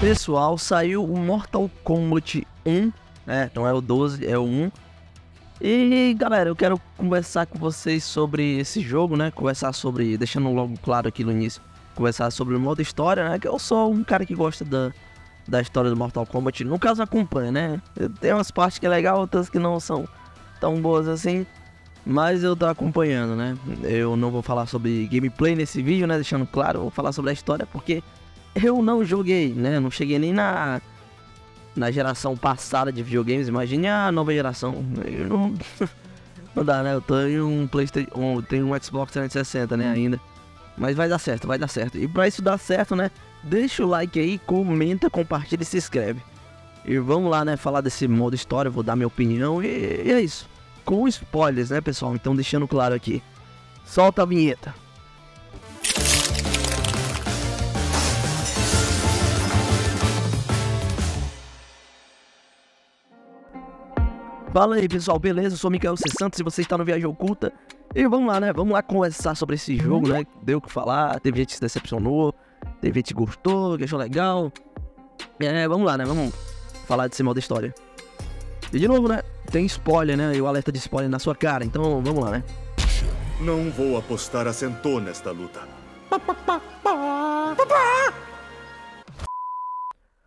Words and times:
Pessoal, 0.00 0.56
saiu 0.56 1.04
o 1.04 1.18
Mortal 1.18 1.68
Kombat 1.82 2.46
1, 2.64 2.92
né? 3.26 3.50
Não 3.52 3.66
é 3.66 3.72
o 3.72 3.80
12, 3.80 4.24
é 4.24 4.38
o 4.38 4.44
1. 4.44 4.70
E 5.60 6.14
galera, 6.16 6.48
eu 6.48 6.54
quero 6.54 6.80
conversar 6.96 7.46
com 7.46 7.58
vocês 7.58 8.04
sobre 8.04 8.60
esse 8.60 8.80
jogo, 8.80 9.16
né? 9.16 9.32
Conversar 9.32 9.72
sobre, 9.72 10.16
deixando 10.16 10.52
logo 10.52 10.74
claro 10.84 11.08
aqui 11.08 11.24
no 11.24 11.32
início, 11.32 11.60
conversar 11.96 12.30
sobre 12.30 12.54
o 12.54 12.60
modo 12.60 12.80
história, 12.80 13.28
né? 13.28 13.40
Que 13.40 13.48
eu 13.48 13.58
sou 13.58 13.92
um 13.92 14.04
cara 14.04 14.24
que 14.24 14.36
gosta 14.36 14.64
da, 14.64 14.92
da 15.48 15.60
história 15.60 15.90
do 15.90 15.96
Mortal 15.96 16.24
Kombat. 16.24 16.62
No 16.62 16.78
caso, 16.78 17.02
acompanha, 17.02 17.50
né? 17.50 17.82
Tem 18.20 18.32
umas 18.32 18.52
partes 18.52 18.78
que 18.78 18.86
é 18.86 18.88
legal, 18.88 19.18
outras 19.18 19.50
que 19.50 19.58
não 19.58 19.80
são 19.80 20.06
tão 20.60 20.80
boas 20.80 21.08
assim. 21.08 21.44
Mas 22.06 22.44
eu 22.44 22.54
tô 22.54 22.66
acompanhando, 22.66 23.34
né? 23.34 23.58
Eu 23.82 24.16
não 24.16 24.30
vou 24.30 24.42
falar 24.42 24.66
sobre 24.66 25.08
gameplay 25.08 25.56
nesse 25.56 25.82
vídeo, 25.82 26.06
né? 26.06 26.14
Deixando 26.14 26.46
claro, 26.46 26.82
vou 26.82 26.90
falar 26.90 27.10
sobre 27.10 27.30
a 27.30 27.34
história 27.34 27.66
porque 27.66 28.00
eu 28.62 28.82
não 28.82 29.04
joguei, 29.04 29.52
né? 29.52 29.80
Não 29.80 29.90
cheguei 29.90 30.18
nem 30.18 30.32
na 30.32 30.80
na 31.78 31.90
geração 31.90 32.36
passada 32.36 32.92
de 32.92 33.02
videogames, 33.02 33.48
imagine 33.48 33.86
a 33.86 34.10
nova 34.10 34.32
geração. 34.32 34.84
Eu 35.04 35.28
não, 35.28 35.54
não 36.54 36.64
dá, 36.64 36.82
né? 36.82 36.94
Eu 36.94 37.00
tenho 37.00 37.46
um 37.46 37.66
PlayStation, 37.68 38.10
um, 38.16 38.42
tenho 38.42 38.66
um 38.66 38.82
Xbox 38.82 39.12
360, 39.12 39.76
né, 39.76 39.88
ainda. 39.88 40.20
Mas 40.76 40.96
vai 40.96 41.08
dar 41.08 41.18
certo, 41.18 41.46
vai 41.46 41.58
dar 41.58 41.68
certo. 41.68 41.96
E 41.96 42.06
pra 42.06 42.26
isso 42.26 42.42
dar 42.42 42.58
certo, 42.58 42.94
né? 42.94 43.10
Deixa 43.42 43.84
o 43.84 43.88
like 43.88 44.18
aí, 44.18 44.38
comenta, 44.38 45.08
compartilha 45.08 45.62
e 45.62 45.64
se 45.66 45.76
inscreve. 45.76 46.20
E 46.84 46.98
vamos 46.98 47.30
lá, 47.30 47.44
né, 47.44 47.56
falar 47.56 47.80
desse 47.80 48.08
modo 48.08 48.34
história, 48.34 48.70
vou 48.70 48.82
dar 48.82 48.96
minha 48.96 49.06
opinião 49.06 49.62
e, 49.62 50.02
e 50.04 50.12
é 50.12 50.20
isso. 50.20 50.48
Com 50.84 51.06
spoilers, 51.06 51.70
né, 51.70 51.80
pessoal? 51.80 52.14
Então 52.14 52.34
deixando 52.34 52.66
claro 52.66 52.94
aqui. 52.94 53.22
Solta 53.84 54.22
a 54.22 54.26
vinheta. 54.26 54.74
Fala 64.58 64.74
aí 64.74 64.88
pessoal, 64.88 65.20
beleza? 65.20 65.54
Eu 65.54 65.56
sou 65.56 65.68
o 65.68 65.70
Mikael 65.70 65.96
C. 65.96 66.02
Santos 66.18 66.40
e 66.40 66.42
você 66.42 66.62
está 66.62 66.76
no 66.76 66.84
Viagem 66.84 67.06
Oculta. 67.06 67.52
E 67.94 68.08
vamos 68.08 68.26
lá, 68.26 68.40
né? 68.40 68.52
Vamos 68.52 68.72
lá 68.72 68.82
conversar 68.82 69.36
sobre 69.36 69.54
esse 69.54 69.76
jogo, 69.76 70.08
né? 70.08 70.26
Deu 70.42 70.58
o 70.58 70.60
que 70.60 70.68
falar, 70.68 71.20
teve 71.20 71.38
gente 71.38 71.50
que 71.50 71.54
se 71.54 71.60
decepcionou, 71.60 72.34
teve 72.80 72.98
gente 72.98 73.14
que 73.14 73.14
gostou, 73.14 73.78
que 73.78 73.84
achou 73.84 73.96
legal. 73.96 74.52
É, 75.38 75.68
vamos 75.68 75.86
lá, 75.86 75.96
né? 75.96 76.04
Vamos 76.04 76.34
falar 76.88 77.06
desse 77.06 77.22
modo 77.22 77.38
história. 77.38 77.72
E 78.72 78.80
de 78.80 78.88
novo, 78.88 79.06
né? 79.06 79.22
Tem 79.48 79.64
spoiler, 79.64 80.16
né? 80.16 80.34
E 80.34 80.42
o 80.42 80.48
alerta 80.48 80.72
de 80.72 80.78
spoiler 80.78 81.08
na 81.08 81.20
sua 81.20 81.36
cara, 81.36 81.64
então 81.64 82.02
vamos 82.02 82.24
lá, 82.24 82.32
né? 82.32 82.44
Não 83.40 83.70
vou 83.70 83.96
apostar 83.96 84.48
a 84.48 84.52
centô 84.52 84.98
nesta 84.98 85.30
luta. 85.30 85.60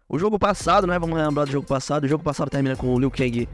O 0.07 0.17
jogo 0.17 0.39
passado, 0.39 0.87
né? 0.87 0.97
Vamos 0.97 1.19
lembrar 1.19 1.43
do 1.43 1.51
jogo 1.51 1.67
passado. 1.67 2.05
O 2.05 2.07
jogo 2.07 2.23
passado 2.23 2.49
termina 2.49 2.77
com 2.77 2.95
o 2.95 2.97
Liu 2.97 3.11
Kang 3.11 3.45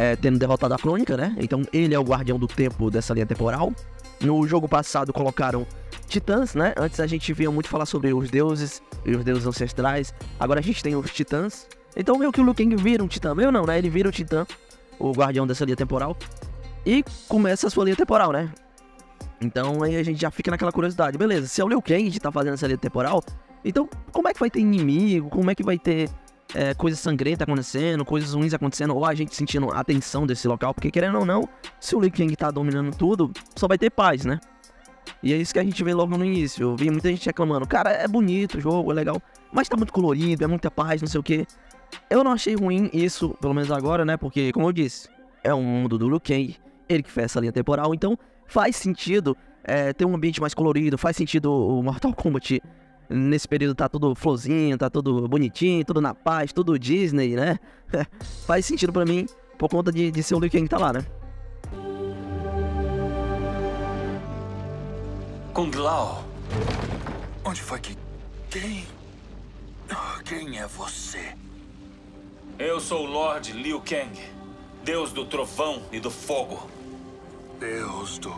é, 0.00 0.16
tendo 0.16 0.38
derrotado 0.38 0.72
a 0.72 0.78
Crônica, 0.78 1.14
né? 1.14 1.36
Então 1.38 1.60
ele 1.74 1.94
é 1.94 1.98
o 1.98 2.02
guardião 2.02 2.38
do 2.38 2.48
tempo 2.48 2.90
dessa 2.90 3.12
linha 3.12 3.26
temporal. 3.26 3.70
No 4.18 4.46
jogo 4.48 4.66
passado 4.66 5.12
colocaram 5.12 5.66
titãs, 6.08 6.54
né? 6.54 6.72
Antes 6.78 7.00
a 7.00 7.06
gente 7.06 7.30
via 7.34 7.50
muito 7.50 7.68
falar 7.68 7.84
sobre 7.84 8.10
os 8.14 8.30
deuses 8.30 8.80
e 9.04 9.14
os 9.14 9.22
deuses 9.22 9.46
ancestrais. 9.46 10.14
Agora 10.38 10.60
a 10.60 10.62
gente 10.62 10.82
tem 10.82 10.96
os 10.96 11.10
titãs. 11.10 11.66
Então 11.94 12.16
meio 12.16 12.32
que 12.32 12.40
o 12.40 12.44
Liu 12.44 12.54
Kang 12.54 12.74
vira 12.76 13.04
um 13.04 13.06
titã. 13.06 13.34
Meio 13.34 13.52
não, 13.52 13.66
né? 13.66 13.76
Ele 13.76 13.90
vira 13.90 14.08
o 14.08 14.12
titã, 14.12 14.46
o 14.98 15.12
guardião 15.12 15.46
dessa 15.46 15.66
linha 15.66 15.76
temporal. 15.76 16.16
E 16.86 17.04
começa 17.28 17.66
a 17.66 17.70
sua 17.70 17.84
linha 17.84 17.96
temporal, 17.96 18.32
né? 18.32 18.50
Então 19.38 19.82
aí 19.82 19.96
a 19.96 20.02
gente 20.02 20.18
já 20.18 20.30
fica 20.30 20.50
naquela 20.50 20.72
curiosidade. 20.72 21.18
Beleza, 21.18 21.46
se 21.46 21.60
é 21.60 21.64
o 21.64 21.68
Liu 21.68 21.82
Kang 21.82 22.10
que 22.10 22.18
tá 22.18 22.32
fazendo 22.32 22.54
essa 22.54 22.66
linha 22.66 22.78
temporal, 22.78 23.22
então 23.62 23.86
como 24.12 24.28
é 24.28 24.32
que 24.32 24.40
vai 24.40 24.48
ter 24.48 24.60
inimigo? 24.60 25.28
Como 25.28 25.50
é 25.50 25.54
que 25.54 25.62
vai 25.62 25.78
ter 25.78 26.08
é, 26.54 26.74
coisas 26.74 27.00
sangrentas 27.00 27.42
acontecendo, 27.42 28.04
coisas 28.04 28.34
ruins 28.34 28.54
acontecendo, 28.54 28.94
ou 28.94 29.04
a 29.04 29.14
gente 29.14 29.34
sentindo 29.34 29.70
a 29.72 29.84
tensão 29.84 30.26
desse 30.26 30.46
local, 30.48 30.74
porque 30.74 30.90
querendo 30.90 31.18
ou 31.18 31.24
não, 31.24 31.48
se 31.78 31.94
o 31.94 32.00
Liu 32.00 32.10
Kang 32.10 32.34
tá 32.36 32.50
dominando 32.50 32.94
tudo, 32.96 33.30
só 33.56 33.68
vai 33.68 33.78
ter 33.78 33.90
paz, 33.90 34.24
né? 34.24 34.38
E 35.22 35.32
é 35.32 35.36
isso 35.36 35.52
que 35.52 35.58
a 35.58 35.64
gente 35.64 35.82
vê 35.82 35.92
logo 35.92 36.16
no 36.16 36.24
início. 36.24 36.62
Eu 36.62 36.76
vi 36.76 36.90
muita 36.90 37.08
gente 37.08 37.26
reclamando, 37.26 37.66
cara, 37.66 37.90
é 37.90 38.08
bonito 38.08 38.58
o 38.58 38.60
jogo, 38.60 38.90
é 38.90 38.94
legal, 38.94 39.20
mas 39.52 39.68
tá 39.68 39.76
muito 39.76 39.92
colorido, 39.92 40.44
é 40.44 40.46
muita 40.46 40.70
paz, 40.70 41.00
não 41.00 41.08
sei 41.08 41.20
o 41.20 41.22
que. 41.22 41.46
Eu 42.08 42.22
não 42.22 42.32
achei 42.32 42.54
ruim 42.54 42.88
isso, 42.92 43.30
pelo 43.40 43.54
menos 43.54 43.70
agora, 43.70 44.04
né? 44.04 44.16
Porque, 44.16 44.52
como 44.52 44.68
eu 44.68 44.72
disse, 44.72 45.08
é 45.42 45.54
um 45.54 45.62
mundo 45.62 45.98
do 45.98 46.08
Liu 46.08 46.20
Kang, 46.20 46.56
ele 46.88 47.02
que 47.02 47.10
fez 47.10 47.26
essa 47.26 47.40
linha 47.40 47.52
temporal, 47.52 47.94
então 47.94 48.18
faz 48.46 48.76
sentido 48.76 49.36
é, 49.64 49.92
ter 49.92 50.04
um 50.04 50.14
ambiente 50.14 50.40
mais 50.40 50.54
colorido, 50.54 50.96
faz 50.98 51.16
sentido 51.16 51.52
o 51.52 51.82
Mortal 51.82 52.12
Kombat 52.14 52.60
nesse 53.10 53.48
período 53.48 53.74
tá 53.74 53.88
tudo 53.88 54.14
florzinho, 54.14 54.78
tá 54.78 54.88
tudo 54.88 55.26
bonitinho, 55.28 55.84
tudo 55.84 56.00
na 56.00 56.14
paz, 56.14 56.52
tudo 56.52 56.78
Disney, 56.78 57.34
né? 57.34 57.58
Faz 58.46 58.64
sentido 58.64 58.92
para 58.92 59.04
mim 59.04 59.26
por 59.58 59.68
conta 59.68 59.90
de, 59.90 60.10
de 60.10 60.22
ser 60.22 60.36
o 60.36 60.40
Liu 60.40 60.50
Kang 60.50 60.62
que 60.62 60.68
tá 60.68 60.78
lá, 60.78 60.92
né? 60.92 61.04
Kung 65.52 65.70
Lao. 65.76 66.24
Onde 67.44 67.60
foi 67.60 67.80
que. 67.80 67.96
Quem. 68.48 68.86
Quem 70.24 70.58
é 70.58 70.66
você? 70.66 71.34
Eu 72.58 72.78
sou 72.78 73.06
o 73.06 73.10
Lord 73.10 73.52
Liu 73.52 73.80
Kang, 73.80 74.18
Deus 74.84 75.12
do 75.12 75.24
trovão 75.26 75.82
e 75.90 75.98
do 75.98 76.10
fogo. 76.10 76.68
Deus 77.58 78.18
do. 78.18 78.30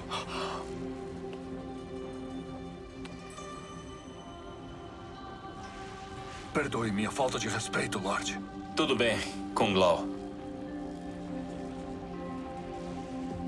Perdoe 6.52 6.92
minha 6.92 7.10
falta 7.10 7.38
de 7.38 7.48
respeito, 7.48 7.98
Lorde. 7.98 8.38
Tudo 8.76 8.94
bem, 8.94 9.18
Kung 9.54 9.72
Lao. 9.72 10.06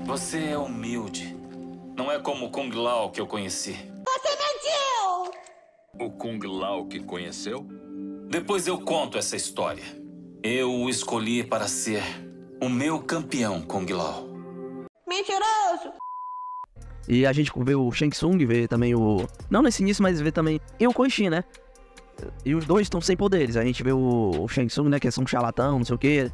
Você 0.05 0.45
é 0.45 0.57
humilde. 0.57 1.37
Não 1.95 2.11
é 2.11 2.19
como 2.19 2.47
o 2.47 2.49
Kung 2.49 2.71
Lao 2.71 3.11
que 3.11 3.21
eu 3.21 3.27
conheci. 3.27 3.73
Você 3.73 4.29
mentiu! 4.29 6.07
O 6.07 6.09
Kung 6.11 6.39
Lao 6.47 6.87
que 6.87 6.99
conheceu? 6.99 7.65
Depois 8.27 8.65
eu 8.65 8.79
conto 8.79 9.19
essa 9.19 9.35
história. 9.35 9.83
Eu 10.41 10.71
o 10.71 10.89
escolhi 10.89 11.43
para 11.43 11.67
ser 11.67 12.03
o 12.59 12.67
meu 12.67 12.99
campeão, 12.99 13.61
Kung 13.61 13.85
Lao. 13.93 14.27
Mentiroso! 15.07 15.93
E 17.07 17.23
a 17.23 17.31
gente 17.31 17.51
vê 17.55 17.75
o 17.75 17.91
Shang 17.91 18.15
Tsung, 18.15 18.43
vê 18.47 18.67
também 18.67 18.95
o... 18.95 19.27
Não 19.47 19.61
nesse 19.61 19.83
início, 19.83 20.01
mas 20.01 20.19
vê 20.19 20.31
também... 20.31 20.59
E 20.79 20.87
o 20.87 21.09
Chi, 21.09 21.29
né? 21.29 21.43
E 22.43 22.55
os 22.55 22.65
dois 22.65 22.83
estão 22.83 23.01
sem 23.01 23.15
poderes. 23.15 23.57
A 23.57 23.63
gente 23.63 23.83
vê 23.83 23.91
o, 23.91 24.31
o 24.39 24.47
Shang 24.47 24.67
Tsung, 24.67 24.89
né? 24.89 24.99
Que 24.99 25.07
é 25.07 25.11
um 25.19 25.27
charlatão, 25.27 25.79
não 25.79 25.85
sei 25.85 25.95
o 25.95 25.99
quê. 25.99 26.31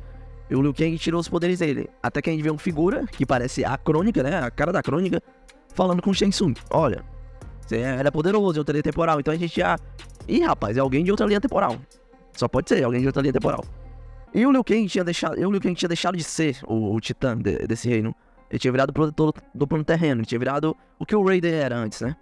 E 0.49 0.55
o 0.55 0.61
Liu 0.61 0.73
Kang 0.73 0.97
tirou 0.97 1.21
os 1.21 1.29
poderes 1.29 1.59
dele. 1.59 1.89
Até 2.03 2.21
que 2.21 2.29
a 2.29 2.33
gente 2.33 2.43
vê 2.43 2.49
uma 2.49 2.59
figura 2.59 3.05
que 3.07 3.25
parece 3.25 3.63
a 3.63 3.77
crônica, 3.77 4.21
né? 4.21 4.39
A 4.39 4.51
cara 4.51 4.73
da 4.73 4.83
crônica, 4.83 5.23
falando 5.73 6.01
com 6.01 6.09
o 6.09 6.13
Shang 6.13 6.31
Tsung. 6.31 6.53
Olha, 6.71 7.05
você 7.65 7.77
é 7.77 8.11
poderoso, 8.11 8.57
é 8.57 8.59
outra 8.59 8.73
linha 8.73 8.83
temporal. 8.83 9.19
Então 9.19 9.33
a 9.33 9.37
gente 9.37 9.55
já. 9.55 9.77
Ih, 10.27 10.41
rapaz, 10.41 10.75
é 10.75 10.81
alguém 10.81 11.05
de 11.05 11.11
outra 11.11 11.25
linha 11.25 11.39
temporal. 11.39 11.77
Só 12.33 12.49
pode 12.49 12.67
ser 12.67 12.83
alguém 12.83 12.99
de 12.99 13.07
outra 13.07 13.21
linha 13.21 13.31
temporal. 13.31 13.63
E 14.33 14.45
o 14.45 14.51
Liu 14.51 14.63
Kang 14.63 14.85
tinha 14.87 15.05
deixado. 15.05 15.39
E 15.39 15.45
o 15.45 15.51
Liu 15.51 15.61
Kang 15.61 15.73
tinha 15.73 15.87
deixado 15.87 16.17
de 16.17 16.23
ser 16.23 16.57
o, 16.67 16.93
o 16.93 16.99
titã 16.99 17.37
de, 17.37 17.65
desse 17.65 17.87
reino. 17.87 18.13
Ele 18.49 18.59
tinha 18.59 18.71
virado 18.73 18.91
protetor 18.91 19.33
do 19.55 19.65
plano 19.65 19.85
terreno. 19.85 20.19
Ele 20.19 20.25
tinha 20.25 20.39
virado 20.39 20.75
o 20.99 21.05
que 21.05 21.15
o 21.15 21.23
Raider 21.25 21.53
era 21.53 21.77
antes, 21.77 22.01
né? 22.01 22.13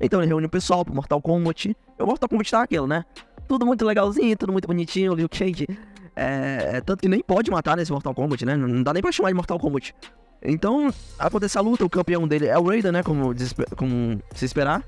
Então 0.00 0.20
ele 0.20 0.28
reúne 0.28 0.46
o 0.46 0.50
pessoal 0.50 0.84
pro 0.84 0.94
Mortal 0.94 1.20
Kombat. 1.20 1.76
E 1.98 2.02
o 2.02 2.06
Mortal 2.06 2.28
Kombat 2.28 2.50
tá 2.50 2.62
aquilo, 2.62 2.86
né? 2.86 3.04
Tudo 3.46 3.66
muito 3.66 3.84
legalzinho, 3.84 4.36
tudo 4.36 4.52
muito 4.52 4.66
bonitinho. 4.66 5.12
O 5.12 5.14
Liu 5.14 5.28
Kang. 5.28 5.66
É, 6.14 6.76
é, 6.76 6.80
tanto 6.80 7.00
que 7.00 7.08
nem 7.08 7.20
pode 7.20 7.50
matar 7.50 7.76
nesse 7.76 7.92
Mortal 7.92 8.14
Kombat, 8.14 8.44
né? 8.44 8.56
Não 8.56 8.82
dá 8.82 8.92
nem 8.92 9.02
pra 9.02 9.12
chamar 9.12 9.28
de 9.28 9.34
Mortal 9.34 9.58
Kombat. 9.58 9.94
Então, 10.42 10.92
acontece 11.18 11.58
a 11.58 11.60
luta, 11.60 11.84
o 11.84 11.90
campeão 11.90 12.26
dele 12.28 12.46
é 12.46 12.58
o 12.58 12.62
Raider, 12.62 12.92
né? 12.92 13.02
Como, 13.02 13.34
como 13.76 14.20
se 14.34 14.44
esperar. 14.44 14.84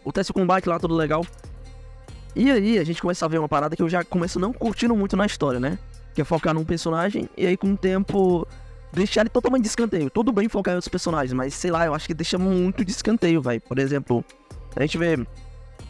Acontece 0.00 0.30
o 0.30 0.34
combate 0.34 0.68
lá, 0.68 0.78
tudo 0.78 0.94
legal. 0.94 1.24
E 2.34 2.50
aí, 2.50 2.78
a 2.78 2.84
gente 2.84 3.00
começa 3.00 3.24
a 3.24 3.28
ver 3.28 3.38
uma 3.38 3.48
parada 3.48 3.76
que 3.76 3.82
eu 3.82 3.88
já 3.88 4.02
começo 4.02 4.40
não 4.40 4.52
curtindo 4.52 4.96
muito 4.96 5.16
na 5.16 5.26
história, 5.26 5.60
né? 5.60 5.78
Que 6.14 6.22
é 6.22 6.24
focar 6.24 6.54
num 6.54 6.64
personagem 6.64 7.28
e 7.36 7.46
aí 7.46 7.56
com 7.56 7.72
o 7.72 7.76
tempo 7.76 8.46
deixar 8.92 9.22
ele 9.22 9.30
totalmente 9.30 9.62
de 9.62 9.68
escanteio. 9.68 10.10
Tudo 10.10 10.32
bem 10.32 10.48
focar 10.48 10.72
em 10.72 10.76
outros 10.76 10.88
personagens, 10.88 11.32
mas 11.32 11.54
sei 11.54 11.70
lá, 11.70 11.86
eu 11.86 11.94
acho 11.94 12.06
que 12.06 12.14
deixa 12.14 12.38
muito 12.38 12.84
de 12.84 12.90
escanteio, 12.90 13.40
vai. 13.40 13.58
Por 13.58 13.78
exemplo, 13.78 14.24
a 14.76 14.82
gente 14.82 14.98
vê 14.98 15.18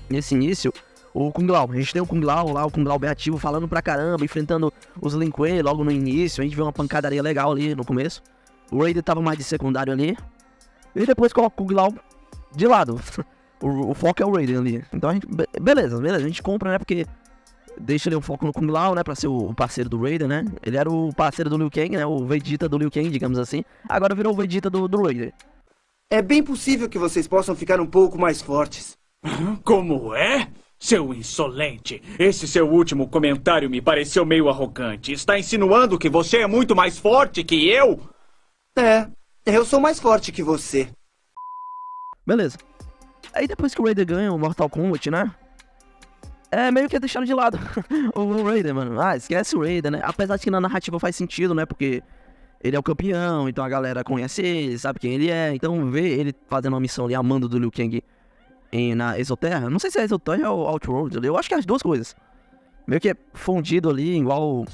nesse 0.08 0.34
início 0.34 0.72
o 1.14 1.30
Kung 1.30 1.46
Lao. 1.46 1.70
A 1.70 1.76
gente 1.76 1.92
tem 1.92 2.00
o 2.00 2.06
Kung 2.06 2.20
Lao 2.20 2.52
lá, 2.52 2.64
o 2.64 2.70
Kung 2.70 2.84
Lao 2.84 2.98
bem 2.98 3.10
ativo, 3.10 3.38
falando 3.38 3.68
pra 3.68 3.82
caramba, 3.82 4.24
enfrentando 4.24 4.72
os 5.00 5.14
Lin 5.14 5.30
Kuei 5.30 5.60
logo 5.62 5.84
no 5.84 5.90
início. 5.90 6.40
A 6.40 6.44
gente 6.44 6.56
vê 6.56 6.62
uma 6.62 6.72
pancadaria 6.72 7.22
legal 7.22 7.52
ali 7.52 7.74
no 7.74 7.84
começo. 7.84 8.22
O 8.70 8.82
Raider 8.82 9.02
tava 9.02 9.20
mais 9.20 9.36
de 9.36 9.44
secundário 9.44 9.92
ali. 9.92 10.16
E 10.94 11.06
depois 11.06 11.32
coloca 11.32 11.60
o 11.60 11.64
Kung 11.64 11.74
Lao 11.74 11.92
de 12.54 12.66
lado. 12.66 13.00
o, 13.60 13.90
o, 13.90 13.94
foco 13.94 14.22
é 14.22 14.26
o 14.26 14.32
Raider 14.32 14.58
ali. 14.58 14.84
Então 14.92 15.10
a 15.10 15.14
gente. 15.14 15.26
Beleza, 15.60 16.00
beleza, 16.00 16.24
a 16.24 16.28
gente 16.28 16.42
compra, 16.42 16.70
né? 16.70 16.78
Porque 16.78 17.06
deixa 17.78 18.08
ali 18.08 18.16
um 18.16 18.20
foco 18.20 18.44
no 18.44 18.52
Kung 18.52 18.66
Lao, 18.66 18.94
né? 18.94 19.02
Pra 19.02 19.14
ser 19.14 19.28
o 19.28 19.52
parceiro 19.54 19.90
do 19.90 20.00
Raider, 20.00 20.28
né? 20.28 20.44
Ele 20.62 20.76
era 20.76 20.90
o 20.90 21.12
parceiro 21.14 21.50
do 21.50 21.56
Liu 21.56 21.70
Kang, 21.70 21.90
né? 21.90 22.06
O 22.06 22.24
Vegeta 22.24 22.68
do 22.68 22.78
Liu 22.78 22.90
Kang, 22.90 23.08
digamos 23.08 23.38
assim. 23.38 23.64
Agora 23.88 24.14
virou 24.14 24.32
o 24.32 24.36
Vegeta 24.36 24.68
do, 24.70 24.86
do 24.88 25.02
Raider. 25.02 25.32
É 26.10 26.20
bem 26.20 26.42
possível 26.42 26.88
que 26.88 26.98
vocês 26.98 27.26
possam 27.26 27.54
ficar 27.54 27.80
um 27.80 27.86
pouco 27.86 28.18
mais 28.18 28.42
fortes. 28.42 28.96
Como 29.64 30.14
é? 30.14 30.48
Seu 30.78 31.14
insolente! 31.14 32.02
Esse 32.18 32.46
seu 32.46 32.68
último 32.68 33.08
comentário 33.08 33.70
me 33.70 33.80
pareceu 33.80 34.26
meio 34.26 34.48
arrogante. 34.48 35.12
Está 35.12 35.38
insinuando 35.38 35.98
que 35.98 36.08
você 36.08 36.38
é 36.38 36.46
muito 36.46 36.74
mais 36.74 36.98
forte 36.98 37.44
que 37.44 37.68
eu? 37.68 38.00
É, 38.76 39.06
eu 39.46 39.64
sou 39.64 39.80
mais 39.80 40.00
forte 40.00 40.32
que 40.32 40.42
você. 40.42 40.88
Beleza. 42.26 42.58
Aí 43.32 43.46
depois 43.46 43.74
que 43.74 43.80
o 43.80 43.84
Raider 43.84 44.06
ganha 44.06 44.32
o 44.32 44.38
Mortal 44.38 44.68
Kombat, 44.68 45.10
né? 45.10 45.32
É 46.54 46.70
meio 46.70 46.86
que 46.86 46.98
deixado 46.98 47.24
de 47.24 47.32
lado 47.32 47.58
o 48.14 48.42
Raider, 48.44 48.74
mano. 48.74 49.00
Ah, 49.00 49.16
esquece 49.16 49.56
o 49.56 49.60
Raider, 49.60 49.90
né? 49.90 50.02
Apesar 50.04 50.36
de 50.36 50.42
que 50.42 50.50
na 50.50 50.60
narrativa 50.60 51.00
faz 51.00 51.16
sentido, 51.16 51.54
né? 51.54 51.64
Porque 51.64 52.02
ele 52.62 52.76
é 52.76 52.78
o 52.78 52.82
campeão, 52.82 53.48
então 53.48 53.64
a 53.64 53.68
galera 53.70 54.04
conhece 54.04 54.42
ele, 54.42 54.78
sabe 54.78 54.98
quem 54.98 55.14
ele 55.14 55.30
é. 55.30 55.54
Então 55.54 55.90
ver 55.90 56.06
ele 56.06 56.34
fazendo 56.48 56.74
uma 56.74 56.80
missão 56.80 57.06
ali, 57.06 57.14
amando 57.14 57.48
do 57.48 57.58
Liu 57.58 57.72
Kang 57.72 58.04
em, 58.70 58.94
na 58.94 59.18
Exoterra. 59.18 59.70
Não 59.70 59.78
sei 59.78 59.90
se 59.90 59.98
é 59.98 60.02
Exoterra 60.02 60.50
ou 60.50 60.68
Outworld. 60.68 61.26
Eu 61.26 61.38
acho 61.38 61.48
que 61.48 61.54
é 61.54 61.58
as 61.58 61.64
duas 61.64 61.80
coisas. 61.80 62.14
Meio 62.86 63.00
que 63.00 63.08
é 63.08 63.16
fundido 63.32 63.88
ali, 63.88 64.18
igual 64.18 64.66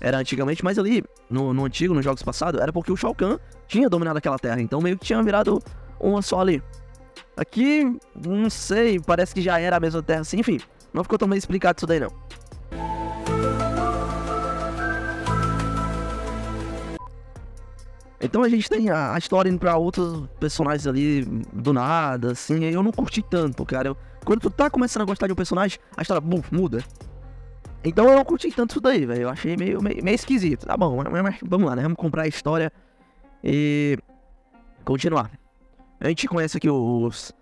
era 0.00 0.18
antigamente, 0.18 0.64
mas 0.64 0.80
ali, 0.80 1.04
no, 1.30 1.54
no 1.54 1.64
antigo, 1.64 1.94
nos 1.94 2.04
jogos 2.04 2.24
passados, 2.24 2.60
era 2.60 2.72
porque 2.72 2.90
o 2.90 2.96
Shao 2.96 3.14
Kahn 3.14 3.38
tinha 3.68 3.88
dominado 3.88 4.18
aquela 4.18 4.38
terra. 4.38 4.60
Então 4.60 4.80
meio 4.80 4.98
que 4.98 5.06
tinha 5.06 5.22
virado 5.22 5.62
uma 6.00 6.22
só 6.22 6.40
ali. 6.40 6.60
Aqui, 7.36 7.84
não 8.16 8.50
sei, 8.50 8.98
parece 8.98 9.32
que 9.32 9.40
já 9.40 9.60
era 9.60 9.76
a 9.76 9.80
mesma 9.80 10.02
terra 10.02 10.22
assim, 10.22 10.40
enfim. 10.40 10.58
Não 10.92 11.02
ficou 11.02 11.18
tão 11.18 11.28
bem 11.28 11.38
explicado 11.38 11.78
isso 11.78 11.86
daí, 11.86 12.00
não. 12.00 12.10
Então 18.20 18.42
a 18.42 18.48
gente 18.48 18.68
tem 18.68 18.90
a, 18.90 19.16
história 19.16 19.48
indo 19.48 19.58
pra 19.58 19.76
outros 19.76 20.28
personagens 20.38 20.86
ali 20.86 21.24
do 21.52 21.72
nada, 21.72 22.32
assim, 22.32 22.64
eu 22.64 22.82
não 22.82 22.92
curti 22.92 23.22
tanto, 23.22 23.64
cara. 23.64 23.88
Eu, 23.88 23.96
quando 24.24 24.40
tu 24.40 24.50
tá 24.50 24.68
começando 24.68 25.02
a 25.02 25.06
gostar 25.06 25.26
de 25.26 25.32
um 25.32 25.36
personagem, 25.36 25.78
a 25.96 26.02
história, 26.02 26.20
bum, 26.20 26.42
muda. 26.52 26.84
Então 27.82 28.06
eu 28.06 28.16
não 28.16 28.24
curti 28.24 28.52
tanto 28.52 28.72
isso 28.72 28.80
daí, 28.80 29.06
velho. 29.06 29.22
Eu 29.22 29.28
achei 29.30 29.56
meio, 29.56 29.82
meio, 29.82 30.04
meio, 30.04 30.14
esquisito. 30.14 30.66
Tá 30.66 30.76
bom, 30.76 31.02
mas, 31.10 31.36
vamos 31.42 31.66
lá, 31.66 31.74
né? 31.74 31.82
Vamos 31.82 31.96
comprar 31.96 32.24
a 32.24 32.28
história 32.28 32.70
e 33.42 33.98
continuar. 34.84 35.30
A 35.98 36.08
gente 36.08 36.28
conhece 36.28 36.58
aqui 36.58 36.68
os 36.68 37.32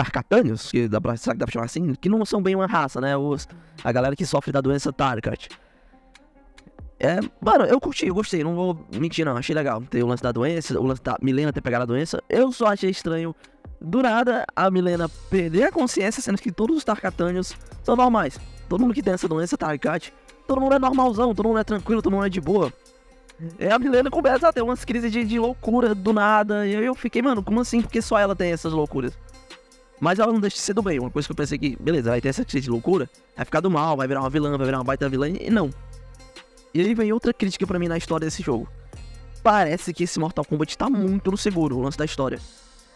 Tarkatânios, 0.00 0.70
que 0.70 0.88
dá 0.88 0.98
pra, 0.98 1.14
será 1.14 1.34
que 1.34 1.40
dá 1.40 1.44
pra 1.44 1.52
chamar 1.52 1.66
assim? 1.66 1.94
Que 1.94 2.08
não 2.08 2.24
são 2.24 2.42
bem 2.42 2.56
uma 2.56 2.66
raça, 2.66 3.02
né? 3.02 3.16
Os, 3.18 3.46
a 3.84 3.92
galera 3.92 4.16
que 4.16 4.24
sofre 4.24 4.50
da 4.50 4.60
doença 4.60 4.90
Tarkat. 4.90 5.50
É, 6.98 7.18
mano, 7.40 7.64
eu 7.64 7.78
curti, 7.78 8.06
eu 8.06 8.14
gostei, 8.14 8.42
não 8.42 8.54
vou 8.54 8.86
mentir 8.94 9.26
não, 9.26 9.36
achei 9.36 9.54
legal. 9.54 9.82
Tem 9.82 10.02
o 10.02 10.06
lance 10.06 10.22
da 10.22 10.32
doença, 10.32 10.78
o 10.80 10.86
lance 10.86 11.02
da 11.02 11.18
Milena 11.20 11.52
ter 11.52 11.60
pegado 11.60 11.82
a 11.82 11.86
doença. 11.86 12.22
Eu 12.30 12.50
só 12.50 12.68
achei 12.68 12.88
estranho, 12.88 13.34
do 13.78 14.02
nada, 14.02 14.46
a 14.56 14.70
Milena 14.70 15.06
perder 15.28 15.64
a 15.64 15.72
consciência, 15.72 16.22
sendo 16.22 16.40
que 16.40 16.50
todos 16.50 16.78
os 16.78 16.84
Tarkatânios 16.84 17.54
são 17.82 17.94
normais. 17.94 18.40
Todo 18.70 18.80
mundo 18.80 18.94
que 18.94 19.02
tem 19.02 19.12
essa 19.12 19.28
doença, 19.28 19.58
Tarkat, 19.58 20.12
todo 20.46 20.62
mundo 20.62 20.76
é 20.76 20.78
normalzão, 20.78 21.34
todo 21.34 21.46
mundo 21.46 21.58
é 21.58 21.64
tranquilo, 21.64 22.00
todo 22.00 22.12
mundo 22.12 22.24
é 22.24 22.30
de 22.30 22.40
boa. 22.40 22.72
É, 23.58 23.70
a 23.70 23.78
Milena 23.78 24.10
começa 24.10 24.48
a 24.48 24.52
ter 24.52 24.62
umas 24.62 24.82
crises 24.82 25.12
de, 25.12 25.24
de 25.24 25.38
loucura 25.38 25.94
do 25.94 26.12
nada, 26.12 26.66
e 26.66 26.74
eu 26.74 26.94
fiquei, 26.94 27.20
mano, 27.20 27.42
como 27.42 27.60
assim? 27.60 27.82
Porque 27.82 28.00
só 28.00 28.18
ela 28.18 28.34
tem 28.34 28.52
essas 28.52 28.72
loucuras. 28.72 29.18
Mas 30.00 30.18
ela 30.18 30.32
não 30.32 30.40
deixa 30.40 30.56
de 30.56 30.62
ser 30.62 30.72
do 30.72 30.82
bem. 30.82 30.98
Uma 30.98 31.10
coisa 31.10 31.28
que 31.28 31.32
eu 31.32 31.36
pensei 31.36 31.58
que, 31.58 31.76
beleza, 31.78 32.10
vai 32.10 32.20
ter 32.20 32.28
essa 32.28 32.44
crise 32.44 32.64
de 32.64 32.70
loucura, 32.70 33.08
vai 33.36 33.44
ficar 33.44 33.60
do 33.60 33.70
mal, 33.70 33.96
vai 33.96 34.08
virar 34.08 34.20
uma 34.20 34.30
vilã, 34.30 34.56
vai 34.56 34.66
virar 34.66 34.78
uma 34.78 34.84
baita 34.84 35.08
vilã, 35.08 35.28
e 35.28 35.50
não. 35.50 35.70
E 36.72 36.80
aí 36.80 36.94
vem 36.94 37.12
outra 37.12 37.32
crítica 37.34 37.66
para 37.66 37.78
mim 37.78 37.86
na 37.86 37.98
história 37.98 38.24
desse 38.24 38.42
jogo. 38.42 38.66
Parece 39.42 39.92
que 39.92 40.04
esse 40.04 40.18
Mortal 40.18 40.44
Kombat 40.44 40.76
tá 40.76 40.88
muito 40.88 41.30
no 41.30 41.36
seguro, 41.36 41.76
o 41.76 41.82
lance 41.82 41.98
da 41.98 42.04
história. 42.04 42.38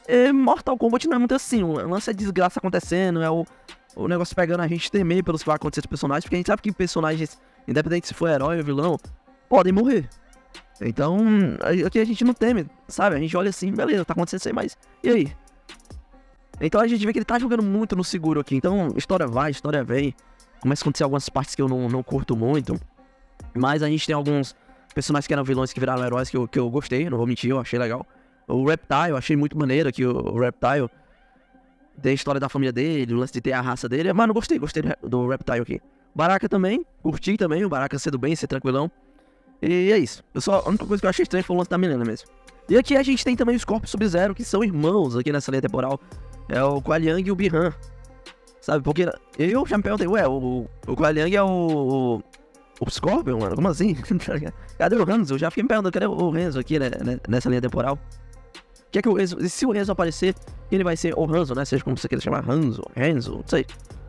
E 0.08 0.32
Mortal 0.32 0.78
Kombat 0.78 1.06
não 1.06 1.16
é 1.16 1.18
muito 1.18 1.34
assim, 1.34 1.62
o 1.62 1.72
lance 1.88 2.10
é 2.10 2.12
desgraça 2.12 2.58
acontecendo, 2.58 3.22
é 3.22 3.30
o, 3.30 3.44
o 3.96 4.08
negócio 4.08 4.34
pegando 4.34 4.60
a 4.60 4.68
gente 4.68 4.90
temer 4.90 5.22
pelos 5.22 5.42
que 5.42 5.46
vai 5.46 5.56
acontecer 5.56 5.82
com 5.82 5.88
personagens, 5.88 6.24
porque 6.24 6.36
a 6.36 6.38
gente 6.38 6.46
sabe 6.46 6.62
que 6.62 6.72
personagens, 6.72 7.38
independente 7.66 8.08
se 8.08 8.14
for 8.14 8.28
herói 8.28 8.58
ou 8.58 8.64
vilão, 8.64 9.00
podem 9.48 9.72
morrer. 9.72 10.08
Então, 10.80 11.18
aqui 11.86 11.98
a 11.98 12.04
gente 12.04 12.24
não 12.24 12.34
teme, 12.34 12.66
sabe? 12.88 13.16
A 13.16 13.18
gente 13.18 13.36
olha 13.36 13.50
assim, 13.50 13.72
beleza, 13.72 14.04
tá 14.04 14.12
acontecendo 14.12 14.40
isso 14.40 14.48
aí, 14.48 14.54
mas 14.54 14.78
e 15.02 15.10
aí? 15.10 15.43
Então 16.60 16.80
a 16.80 16.86
gente 16.86 17.04
vê 17.04 17.12
que 17.12 17.18
ele 17.18 17.24
tá 17.24 17.38
jogando 17.38 17.62
muito 17.62 17.96
no 17.96 18.04
seguro 18.04 18.40
aqui. 18.40 18.56
Então, 18.56 18.88
história 18.96 19.26
vai, 19.26 19.50
história 19.50 19.82
vem. 19.82 20.14
Começa 20.60 20.82
a 20.82 20.84
acontecer 20.84 21.04
algumas 21.04 21.28
partes 21.28 21.54
que 21.54 21.62
eu 21.62 21.68
não, 21.68 21.88
não 21.88 22.02
curto 22.02 22.36
muito. 22.36 22.78
Mas 23.54 23.82
a 23.82 23.88
gente 23.88 24.06
tem 24.06 24.14
alguns 24.14 24.54
personagens 24.94 25.26
que 25.26 25.32
eram 25.32 25.44
vilões 25.44 25.72
que 25.72 25.80
viraram 25.80 26.04
heróis 26.04 26.30
que 26.30 26.36
eu, 26.36 26.46
que 26.48 26.58
eu 26.58 26.70
gostei, 26.70 27.10
não 27.10 27.18
vou 27.18 27.26
mentir, 27.26 27.50
eu 27.50 27.58
achei 27.58 27.78
legal. 27.78 28.06
O 28.46 28.64
Reptile, 28.64 29.10
eu 29.10 29.16
achei 29.16 29.36
muito 29.36 29.58
maneiro 29.58 29.88
aqui, 29.88 30.04
o, 30.04 30.38
Reptile. 30.38 30.88
Tem 32.00 32.12
a 32.12 32.14
história 32.14 32.40
da 32.40 32.48
família 32.48 32.72
dele, 32.72 33.14
o 33.14 33.16
lance 33.16 33.32
de 33.32 33.40
ter 33.40 33.52
a 33.52 33.60
raça 33.60 33.88
dele. 33.88 34.12
Mano, 34.12 34.34
gostei, 34.34 34.58
gostei 34.58 34.82
do, 35.02 35.28
Reptile 35.28 35.60
aqui. 35.60 35.80
Baraka 36.14 36.48
também, 36.48 36.84
curti 37.02 37.36
também, 37.36 37.64
o 37.64 37.68
Baraka 37.68 37.98
ser 37.98 38.10
do 38.10 38.18
bem, 38.18 38.36
ser 38.36 38.46
tranquilão. 38.46 38.90
E 39.60 39.90
é 39.90 39.98
isso. 39.98 40.22
Eu 40.32 40.40
só, 40.40 40.60
a 40.60 40.68
única 40.68 40.86
coisa 40.86 41.00
que 41.00 41.06
eu 41.06 41.10
achei 41.10 41.22
estranha 41.22 41.42
foi 41.42 41.56
o 41.56 41.58
lance 41.58 41.70
da 41.70 41.78
menina 41.78 42.04
mesmo. 42.04 42.28
E 42.68 42.76
aqui 42.76 42.96
a 42.96 43.02
gente 43.02 43.24
tem 43.24 43.36
também 43.36 43.56
os 43.56 43.64
Corpos 43.64 43.90
Sub-Zero, 43.90 44.34
que 44.34 44.44
são 44.44 44.62
irmãos 44.62 45.16
aqui 45.16 45.32
nessa 45.32 45.50
linha 45.50 45.62
temporal. 45.62 46.00
É 46.48 46.62
o 46.62 46.80
Kuai 46.80 47.00
Liang 47.00 47.26
e 47.26 47.30
o 47.30 47.36
Bihan. 47.36 47.72
Sabe, 48.60 48.82
porque 48.82 49.06
eu 49.38 49.66
já 49.66 49.76
me 49.76 49.82
perguntei, 49.82 50.06
ué, 50.06 50.26
o, 50.26 50.66
o 50.86 50.96
Kuai 50.96 51.12
Liang 51.12 51.36
é 51.36 51.42
o, 51.42 52.22
o 52.80 52.90
Scorpion, 52.90 53.38
mano? 53.38 53.54
Como 53.54 53.68
assim? 53.68 53.94
Cadê 54.78 54.96
o 54.96 55.04
Renzo? 55.04 55.34
Eu 55.34 55.38
já 55.38 55.50
fiquei 55.50 55.62
me 55.62 55.68
perguntando, 55.68 55.92
cadê 55.92 56.06
o 56.06 56.30
Renzo 56.30 56.58
aqui, 56.58 56.78
né, 56.78 56.90
né 57.04 57.18
nessa 57.28 57.48
linha 57.48 57.60
temporal? 57.60 57.98
Que 58.90 59.00
é 59.00 59.02
que 59.02 59.08
o 59.08 59.14
Renzo, 59.14 59.36
se 59.48 59.66
o 59.66 59.72
Renzo 59.72 59.92
aparecer, 59.92 60.34
ele 60.70 60.84
vai 60.84 60.96
ser 60.96 61.14
o 61.16 61.24
Hanzo, 61.24 61.54
né? 61.54 61.64
Seja 61.64 61.82
como 61.82 61.96
você 61.96 62.08
queira 62.08 62.22
chamar, 62.22 62.48
Hanzo, 62.48 62.82
Renzo, 62.94 63.36
não 63.36 63.44
sei. 63.46 63.66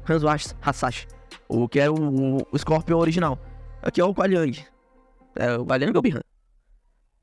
Hanzo 0.07 0.27
Hasashi. 0.61 1.07
O 1.47 1.67
que 1.67 1.79
é 1.79 1.89
o, 1.89 2.37
o 2.51 2.57
Scorpion 2.57 2.97
original. 2.97 3.39
Aqui 3.81 3.99
é 4.01 4.03
o 4.03 4.13
Kuai 4.13 4.29
Liang. 4.29 4.65
É 5.35 5.57
o 5.57 5.65
Kuai 5.65 5.79
Liang 5.79 5.93
ou 5.93 5.99
o 5.99 6.01
Bihan? 6.01 6.21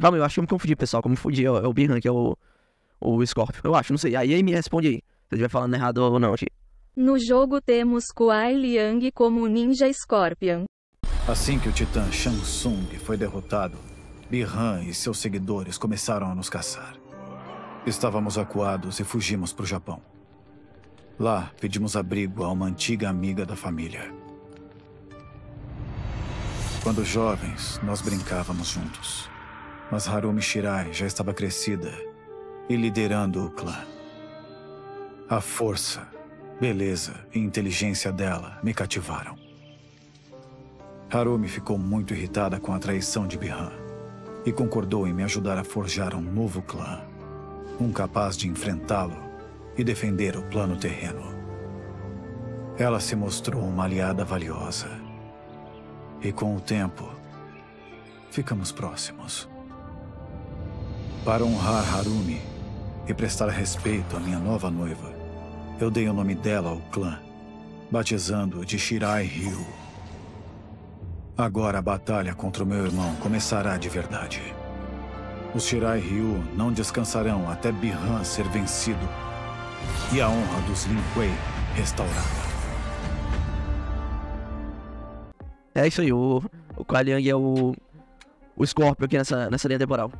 Calma, 0.00 0.16
eu 0.16 0.24
acho 0.24 0.34
que 0.34 0.40
eu 0.40 0.42
me 0.42 0.48
confundi, 0.48 0.76
pessoal. 0.76 1.02
Como 1.02 1.12
me 1.12 1.16
confundi, 1.16 1.44
é 1.44 1.50
o 1.50 1.72
Bihan, 1.72 2.00
que 2.00 2.08
é 2.08 2.12
o, 2.12 2.36
o 3.02 3.24
Scorpion. 3.26 3.60
Eu 3.64 3.74
acho, 3.74 3.92
não 3.92 3.98
sei. 3.98 4.16
Aí, 4.16 4.34
aí 4.34 4.42
me 4.42 4.52
responde 4.52 4.88
aí. 4.88 4.94
Se 4.94 5.34
eu 5.34 5.36
estiver 5.36 5.48
falando 5.48 5.74
errado 5.74 5.98
ou 5.98 6.18
não 6.18 6.32
aqui. 6.32 6.46
No 6.94 7.18
jogo 7.18 7.60
temos 7.60 8.12
Kuai 8.12 8.54
Liang 8.54 9.10
como 9.12 9.46
Ninja 9.46 9.90
Scorpion. 9.92 10.64
Assim 11.26 11.58
que 11.58 11.68
o 11.68 11.72
titã 11.72 12.10
Shang 12.12 12.38
Tsung 12.40 12.84
foi 12.98 13.16
derrotado, 13.16 13.78
Bihan 14.28 14.82
e 14.82 14.92
seus 14.92 15.18
seguidores 15.18 15.78
começaram 15.78 16.30
a 16.30 16.34
nos 16.34 16.50
caçar. 16.50 16.96
Estávamos 17.86 18.36
acuados 18.36 19.00
e 19.00 19.04
fugimos 19.04 19.52
para 19.52 19.62
o 19.62 19.66
Japão. 19.66 20.02
Lá, 21.18 21.50
pedimos 21.60 21.96
abrigo 21.96 22.44
a 22.44 22.52
uma 22.52 22.66
antiga 22.66 23.08
amiga 23.08 23.46
da 23.46 23.56
família. 23.56 24.12
Quando 26.82 27.04
jovens, 27.04 27.80
nós 27.82 28.02
brincávamos 28.02 28.68
juntos. 28.68 29.30
Mas 29.90 30.08
Harumi 30.08 30.42
Shirai 30.42 30.92
já 30.92 31.06
estava 31.06 31.32
crescida 31.32 32.11
e 32.68 32.76
liderando 32.76 33.44
o 33.44 33.50
clã. 33.50 33.84
A 35.28 35.40
força, 35.40 36.06
beleza 36.60 37.14
e 37.34 37.38
inteligência 37.38 38.12
dela 38.12 38.58
me 38.62 38.74
cativaram. 38.74 39.36
Harumi 41.10 41.48
ficou 41.48 41.78
muito 41.78 42.14
irritada 42.14 42.60
com 42.60 42.72
a 42.72 42.78
traição 42.78 43.26
de 43.26 43.36
Bihan 43.36 43.72
e 44.44 44.52
concordou 44.52 45.06
em 45.06 45.12
me 45.12 45.22
ajudar 45.22 45.58
a 45.58 45.64
forjar 45.64 46.14
um 46.14 46.20
novo 46.20 46.62
clã, 46.62 47.00
um 47.80 47.92
capaz 47.92 48.36
de 48.36 48.48
enfrentá-lo 48.48 49.16
e 49.76 49.82
defender 49.82 50.36
o 50.36 50.42
plano 50.42 50.76
terreno. 50.76 51.22
Ela 52.78 53.00
se 53.00 53.14
mostrou 53.14 53.62
uma 53.62 53.84
aliada 53.84 54.24
valiosa. 54.24 54.88
E 56.20 56.32
com 56.32 56.56
o 56.56 56.60
tempo, 56.60 57.08
ficamos 58.30 58.70
próximos. 58.70 59.48
Para 61.24 61.44
honrar 61.44 61.96
Harumi 61.96 62.51
e 63.06 63.14
prestar 63.14 63.48
respeito 63.48 64.16
à 64.16 64.20
minha 64.20 64.38
nova 64.38 64.70
noiva, 64.70 65.12
eu 65.80 65.90
dei 65.90 66.08
o 66.08 66.12
nome 66.12 66.34
dela 66.34 66.70
ao 66.70 66.78
clã, 66.90 67.18
batizando-o 67.90 68.64
de 68.64 68.78
Shirai 68.78 69.24
Ryu. 69.24 69.66
Agora 71.36 71.78
a 71.78 71.82
batalha 71.82 72.34
contra 72.34 72.62
o 72.62 72.66
meu 72.66 72.84
irmão 72.84 73.14
começará 73.16 73.76
de 73.76 73.88
verdade. 73.88 74.40
Os 75.54 75.64
Shirai 75.64 75.98
Ryu 75.98 76.42
não 76.54 76.72
descansarão 76.72 77.50
até 77.50 77.72
Bihan 77.72 78.22
ser 78.24 78.48
vencido 78.48 79.08
e 80.12 80.20
a 80.20 80.28
honra 80.28 80.60
dos 80.68 80.84
Lin 80.84 81.02
Kuei 81.14 81.32
restaurada. 81.74 82.42
É 85.74 85.86
isso 85.86 86.02
aí, 86.02 86.12
o, 86.12 86.42
o 86.76 86.84
Kuai 86.84 87.02
Liang 87.02 87.28
é 87.28 87.34
o, 87.34 87.74
o 88.54 88.66
Scorpio 88.66 89.06
aqui 89.06 89.16
nessa, 89.16 89.48
nessa 89.50 89.66
linha 89.66 89.78
temporal. 89.78 90.12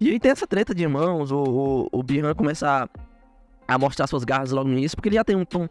E 0.00 0.08
aí 0.10 0.18
tem 0.18 0.30
essa 0.30 0.46
treta 0.46 0.74
de 0.74 0.82
irmãos, 0.82 1.30
o, 1.30 1.36
o, 1.36 1.88
o 1.92 2.02
Bihan 2.02 2.34
começa 2.34 2.88
a, 3.68 3.74
a 3.74 3.78
mostrar 3.78 4.06
suas 4.06 4.24
garras 4.24 4.50
logo 4.50 4.66
no 4.66 4.78
início, 4.78 4.96
porque 4.96 5.10
ele 5.10 5.16
já 5.16 5.24
tem 5.24 5.36
um 5.36 5.44
tom, 5.44 5.68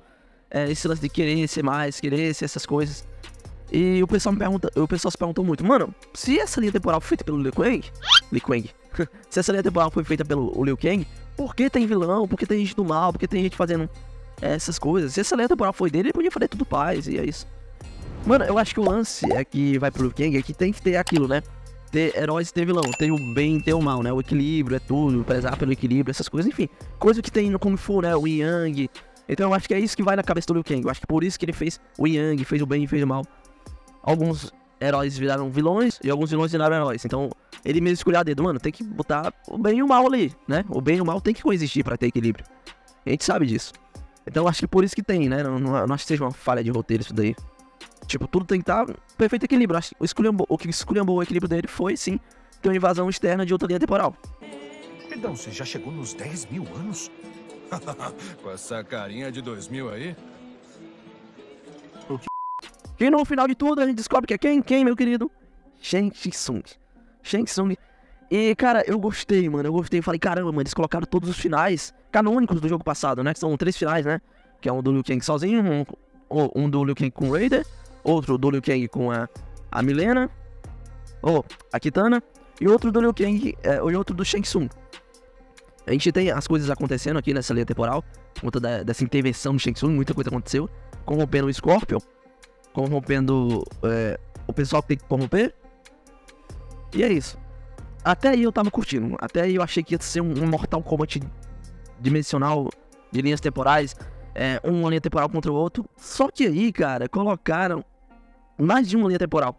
é, 0.51 0.69
esse 0.69 0.87
lance 0.87 1.01
de 1.01 1.09
querer 1.09 1.47
ser 1.47 1.63
mais, 1.63 1.99
querer 1.99 2.31
ser 2.35 2.45
essas 2.45 2.63
coisas. 2.63 3.07
E 3.71 4.01
o 4.03 4.07
pessoal 4.07 4.33
me 4.33 4.39
pergunta, 4.39 4.71
o 4.79 4.87
pessoal 4.87 5.11
se 5.11 5.17
perguntou 5.17 5.43
muito, 5.43 5.65
mano, 5.65 5.93
se 6.13 6.39
essa 6.39 6.59
linha 6.59 6.71
temporal 6.71 7.01
foi 7.01 7.09
feita 7.09 7.23
pelo 7.23 7.41
Liu 7.41 7.51
Kang, 7.51 7.83
Liu 8.31 8.41
Kang, 8.41 8.69
se 9.31 9.39
essa 9.39 9.51
linha 9.51 9.63
temporal 9.63 9.89
foi 9.89 10.03
feita 10.03 10.23
pelo 10.23 10.63
Liu 10.63 10.77
Kang, 10.77 11.07
por 11.35 11.55
que 11.55 11.67
tem 11.67 11.87
vilão, 11.87 12.27
por 12.27 12.37
que 12.37 12.45
tem 12.45 12.59
gente 12.59 12.75
do 12.75 12.85
mal, 12.85 13.11
por 13.11 13.17
que 13.17 13.27
tem 13.27 13.41
gente 13.41 13.55
fazendo 13.55 13.89
essas 14.39 14.77
coisas. 14.77 15.13
Se 15.13 15.21
essa 15.21 15.35
linha 15.35 15.49
temporal 15.49 15.73
foi 15.73 15.89
dele, 15.89 16.09
ele 16.09 16.13
podia 16.13 16.31
fazer 16.31 16.47
tudo 16.47 16.65
paz, 16.65 17.07
e 17.07 17.17
é 17.17 17.25
isso. 17.25 17.47
Mano, 18.27 18.45
eu 18.45 18.59
acho 18.59 18.75
que 18.75 18.79
o 18.79 18.83
lance 18.83 19.25
é 19.31 19.43
que 19.43 19.79
vai 19.79 19.89
pro 19.89 20.03
Liu 20.03 20.13
Kang 20.13 20.37
é 20.37 20.41
que 20.43 20.53
tem 20.53 20.71
que 20.71 20.81
ter 20.81 20.97
aquilo, 20.97 21.27
né? 21.27 21.41
Ter 21.91 22.15
heróis 22.15 22.49
e 22.49 22.53
ter 22.53 22.65
vilão, 22.65 22.83
ter 22.97 23.11
o 23.11 23.17
bem 23.17 23.57
e 23.57 23.63
ter 23.63 23.73
o 23.73 23.81
mal, 23.81 24.03
né? 24.03 24.13
O 24.13 24.19
equilíbrio 24.19 24.75
é 24.75 24.79
tudo, 24.79 25.23
prezar 25.23 25.57
pelo 25.57 25.71
equilíbrio, 25.71 26.11
essas 26.11 26.29
coisas, 26.29 26.51
enfim. 26.51 26.69
Coisa 26.99 27.21
que 27.21 27.31
tem 27.31 27.49
no 27.49 27.57
Kung 27.57 27.75
Fu, 27.75 28.01
né? 28.01 28.15
O 28.15 28.27
Yang. 28.27 28.89
Então 29.27 29.49
eu 29.49 29.53
acho 29.53 29.67
que 29.67 29.73
é 29.73 29.79
isso 29.79 29.95
que 29.95 30.03
vai 30.03 30.15
na 30.15 30.23
cabeça 30.23 30.47
do 30.47 30.53
Liu 30.53 30.63
Kang. 30.63 30.83
Eu 30.83 30.89
acho 30.89 31.01
que 31.01 31.07
por 31.07 31.23
isso 31.23 31.37
que 31.37 31.45
ele 31.45 31.53
fez 31.53 31.79
o 31.97 32.07
Yang, 32.07 32.43
fez 32.45 32.61
o 32.61 32.65
bem 32.65 32.83
e 32.83 32.87
fez 32.87 33.03
o 33.03 33.07
mal. 33.07 33.23
Alguns 34.01 34.51
heróis 34.81 35.17
viraram 35.17 35.49
vilões 35.49 35.99
e 36.03 36.09
alguns 36.09 36.31
vilões 36.31 36.51
viraram 36.51 36.75
heróis. 36.75 37.05
Então, 37.05 37.29
ele 37.63 37.81
mesmo 37.81 37.95
escolheu 37.95 38.19
a 38.19 38.23
dedo, 38.23 38.43
mano, 38.43 38.59
tem 38.59 38.71
que 38.71 38.83
botar 38.83 39.33
o 39.47 39.57
bem 39.57 39.79
e 39.79 39.83
o 39.83 39.87
mal 39.87 40.05
ali, 40.07 40.33
né? 40.47 40.65
O 40.69 40.81
bem 40.81 40.97
e 40.97 41.01
o 41.01 41.05
mal 41.05 41.19
tem 41.21 41.33
que 41.33 41.43
coexistir 41.43 41.83
para 41.83 41.97
ter 41.97 42.07
equilíbrio. 42.07 42.45
A 43.05 43.09
gente 43.09 43.23
sabe 43.25 43.45
disso. 43.45 43.73
Então, 44.25 44.43
eu 44.43 44.47
acho 44.47 44.61
que 44.61 44.67
por 44.67 44.83
isso 44.83 44.95
que 44.95 45.03
tem, 45.03 45.27
né? 45.27 45.43
Não, 45.43 45.59
não, 45.59 45.87
não 45.87 45.95
acho 45.95 46.03
que 46.03 46.07
seja 46.07 46.23
uma 46.23 46.31
falha 46.31 46.63
de 46.63 46.71
roteiro 46.71 47.03
isso 47.03 47.13
daí. 47.13 47.35
Tipo, 48.09 48.27
tudo 48.27 48.43
tem 48.43 48.59
que 48.59 48.63
estar 48.63 48.87
perfeito 49.15 49.45
equilíbrio. 49.45 49.77
Acho 49.77 49.93
que 49.93 50.27
o, 50.27 50.45
o 50.49 50.57
que 50.57 50.67
escolhambou 50.67 51.17
o 51.17 51.23
equilíbrio 51.23 51.47
dele 51.47 51.67
foi, 51.67 51.95
sim, 51.95 52.19
ter 52.59 52.67
uma 52.67 52.75
invasão 52.75 53.07
externa 53.07 53.45
de 53.45 53.53
outra 53.53 53.67
linha 53.67 53.79
temporal. 53.79 54.15
Então, 55.15 55.35
você 55.35 55.51
já 55.51 55.63
chegou 55.63 55.93
nos 55.93 56.15
10 56.15 56.47
mil 56.47 56.65
anos? 56.75 57.11
Com 58.41 58.49
essa 58.49 58.83
carinha 58.83 59.31
de 59.31 59.43
2000 59.43 59.91
aí? 59.91 60.15
E 62.99 63.09
no 63.11 63.23
final 63.23 63.47
de 63.47 63.53
tudo 63.53 63.79
a 63.79 63.85
gente 63.85 63.97
descobre 63.97 64.27
que 64.27 64.33
é 64.33 64.37
quem? 64.39 64.59
Quem, 64.59 64.83
meu 64.83 64.95
querido? 64.95 65.31
Shang 65.79 66.09
Tsung. 66.09 66.63
Shang 67.21 67.45
Tsung. 67.45 67.75
E, 68.31 68.55
cara, 68.55 68.83
eu 68.87 68.99
gostei, 68.99 69.47
mano. 69.47 69.69
Eu 69.69 69.73
gostei. 69.73 69.99
Eu 69.99 70.03
falei, 70.03 70.19
caramba, 70.19 70.47
mano, 70.47 70.63
eles 70.63 70.73
colocaram 70.73 71.05
todos 71.05 71.29
os 71.29 71.37
finais 71.37 71.93
canônicos 72.11 72.59
do 72.59 72.67
jogo 72.67 72.83
passado, 72.83 73.23
né? 73.23 73.33
Que 73.33 73.39
são 73.39 73.55
três 73.55 73.77
finais, 73.77 74.03
né? 74.03 74.19
Que 74.59 74.67
é 74.67 74.73
um 74.73 74.81
do 74.81 74.91
Liu 74.91 75.03
Kang 75.03 75.23
sozinho, 75.23 75.63
um, 76.29 76.49
um 76.55 76.69
do 76.69 76.83
Liu 76.83 76.95
Kang 76.95 77.11
com 77.11 77.29
o 77.29 77.33
Raider, 77.33 77.65
outro 78.03 78.37
do 78.37 78.49
Liu 78.49 78.61
Kang 78.61 78.87
com 78.87 79.11
a, 79.11 79.27
a 79.71 79.81
Milena, 79.81 80.29
ou 81.21 81.45
a 81.71 81.79
Kitana, 81.79 82.23
e 82.59 82.67
outro 82.67 82.91
do 82.91 83.01
Liu 83.01 83.13
Kang, 83.13 83.57
é, 83.63 83.75
e 83.75 83.95
outro 83.95 84.15
do 84.15 84.23
Shang 84.25 84.43
Tsung. 84.43 84.69
A 85.85 85.91
gente 85.91 86.11
tem 86.11 86.29
as 86.29 86.47
coisas 86.47 86.69
acontecendo 86.69 87.17
aqui 87.17 87.33
nessa 87.33 87.53
linha 87.53 87.65
temporal, 87.65 88.03
por 88.33 88.41
conta 88.41 88.59
da, 88.59 88.83
dessa 88.83 89.03
intervenção 89.03 89.53
do 89.53 89.59
Shang 89.59 89.73
Tsung, 89.73 89.93
muita 89.93 90.13
coisa 90.13 90.29
aconteceu, 90.29 90.69
corrompendo 91.05 91.47
o 91.47 91.53
Scorpion, 91.53 91.99
corrompendo 92.73 93.63
é, 93.83 94.19
o 94.47 94.53
pessoal 94.53 94.81
que 94.81 94.89
tem 94.89 94.97
que 94.97 95.05
corromper. 95.05 95.53
E 96.93 97.03
é 97.03 97.11
isso. 97.11 97.37
Até 98.03 98.29
aí 98.29 98.43
eu 98.43 98.51
tava 98.51 98.71
curtindo. 98.71 99.15
Até 99.19 99.41
aí 99.41 99.55
eu 99.55 99.61
achei 99.61 99.83
que 99.83 99.93
ia 99.93 100.01
ser 100.01 100.21
um, 100.21 100.43
um 100.43 100.47
Mortal 100.47 100.81
Kombat 100.81 101.21
dimensional 101.99 102.69
de 103.11 103.21
linhas 103.21 103.39
temporais. 103.39 103.95
É, 104.35 104.61
uma 104.63 104.89
linha 104.89 105.01
temporal 105.01 105.29
contra 105.29 105.51
o 105.51 105.55
outro. 105.55 105.85
Só 105.97 106.29
que 106.29 106.45
aí, 106.45 106.71
cara, 106.71 107.09
colocaram 107.09 107.83
mais 108.57 108.87
de 108.87 108.95
uma 108.95 109.07
linha 109.07 109.19
temporal. 109.19 109.55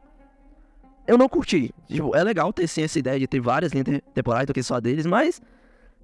Eu 1.07 1.19
não 1.19 1.29
curti. 1.29 1.75
Tipo, 1.89 2.15
é 2.15 2.23
legal 2.23 2.53
ter 2.53 2.67
sim 2.69 2.83
essa 2.83 2.99
ideia 2.99 3.19
de 3.19 3.27
ter 3.27 3.41
várias 3.41 3.73
linhas 3.73 4.01
temporais 4.15 4.47
do 4.47 4.55
que 4.55 4.63
só 4.63 4.81
deles, 4.81 5.07
mas 5.07 5.41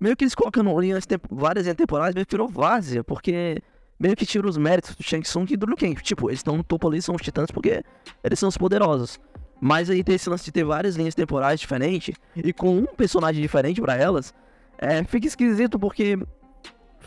meio 0.01 0.17
que 0.17 0.25
eles 0.25 0.35
colocam 0.35 0.79
linhas 0.81 1.05
várias 1.31 1.65
linhas 1.65 1.77
temporais 1.77 2.15
meio 2.15 2.27
que 2.27 2.33
virou 2.33 2.49
várzea, 2.49 3.05
porque 3.05 3.63
meio 3.99 4.17
que 4.17 4.27
tira 4.27 4.47
os 4.49 4.57
méritos 4.57 4.95
do 4.95 5.03
Shang 5.03 5.23
Tsung 5.23 5.47
e 5.51 5.57
do 5.57 5.67
Liu 5.67 5.77
Kang. 5.77 5.95
Tipo, 6.03 6.29
eles 6.29 6.41
estão 6.41 6.57
no 6.57 6.65
topo 6.65 6.89
ali, 6.89 7.01
são 7.01 7.15
os 7.15 7.23
titãs 7.23 7.51
porque 7.51 7.83
eles 8.23 8.39
são 8.39 8.49
os 8.49 8.57
poderosos. 8.57 9.21
Mas 9.61 9.89
aí 9.89 10.05
tem 10.05 10.17
esse 10.17 10.29
lance 10.29 10.45
de 10.45 10.53
ter 10.53 10.65
várias 10.65 10.97
linhas 10.97 11.15
temporais 11.15 11.59
diferentes 11.59 12.15
e 12.35 12.53
com 12.53 12.79
um 12.79 12.87
personagem 12.87 13.41
diferente 13.41 13.81
para 13.81 13.97
elas, 13.97 14.35
é, 14.79 15.03
fica 15.05 15.27
esquisito 15.27 15.79
porque 15.79 16.19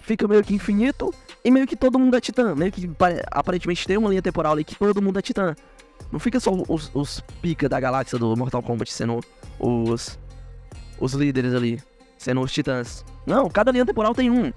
fica 0.02 0.28
meio 0.28 0.44
que 0.44 0.54
infinito 0.54 1.14
e 1.44 1.52
meio 1.52 1.68
que 1.68 1.76
todo 1.76 1.98
mundo 1.98 2.16
é 2.16 2.22
titã. 2.22 2.56
Meio 2.56 2.72
que 2.72 2.90
aparentemente 3.32 3.88
tem 3.88 3.98
uma 3.98 4.10
linha 4.10 4.22
temporal 4.22 4.54
ali 4.54 4.64
que 4.64 4.76
todo 4.76 5.02
mundo 5.02 5.20
é 5.20 5.22
titã. 5.22 5.56
Não 6.12 6.20
fica 6.20 6.40
só 6.40 6.52
os, 6.68 6.90
os 6.94 7.22
pica 7.42 7.70
da 7.70 7.80
galáxia 7.80 8.18
do 8.18 8.36
Mortal 8.36 8.64
Kombat 8.64 8.92
sendo 8.92 9.20
os, 9.60 10.18
os 11.00 11.14
líderes 11.14 11.54
ali, 11.54 11.82
sendo 12.18 12.42
os 12.42 12.52
titãs. 12.52 13.06
Não, 13.26 13.50
cada 13.50 13.72
linha 13.72 13.86
temporal 13.86 14.14
tem 14.14 14.30
um. 14.30 14.48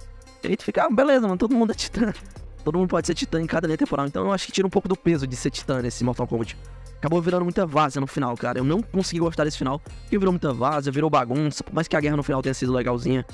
E 0.42 0.48
aí 0.48 0.56
tu 0.56 0.64
fica, 0.64 0.84
ah, 0.84 0.90
beleza, 0.90 1.22
mano, 1.22 1.36
todo 1.36 1.54
mundo 1.54 1.72
é 1.72 1.74
titã. 1.74 2.12
Todo 2.64 2.78
mundo 2.78 2.88
pode 2.88 3.08
ser 3.08 3.14
titã 3.14 3.42
em 3.42 3.46
cada 3.46 3.66
linha 3.66 3.76
temporal. 3.76 4.06
Então 4.06 4.26
eu 4.26 4.32
acho 4.32 4.46
que 4.46 4.52
tira 4.52 4.64
um 4.64 4.70
pouco 4.70 4.88
do 4.88 4.96
peso 4.96 5.26
de 5.26 5.34
ser 5.34 5.50
titã 5.50 5.82
nesse 5.82 6.04
Mortal 6.04 6.28
Kombat. 6.28 6.56
Acabou 6.96 7.20
virando 7.20 7.42
muita 7.42 7.66
vaza 7.66 8.00
no 8.00 8.06
final, 8.06 8.36
cara. 8.36 8.60
Eu 8.60 8.64
não 8.64 8.80
consegui 8.80 9.18
gostar 9.18 9.42
desse 9.42 9.58
final, 9.58 9.80
porque 9.80 10.16
virou 10.16 10.32
muita 10.32 10.52
vaza, 10.52 10.88
virou 10.88 11.10
bagunça. 11.10 11.64
Por 11.64 11.74
mais 11.74 11.88
que 11.88 11.96
a 11.96 12.00
guerra 12.00 12.16
no 12.16 12.22
final 12.22 12.40
tenha 12.40 12.54
sido 12.54 12.72
legalzinha. 12.72 13.26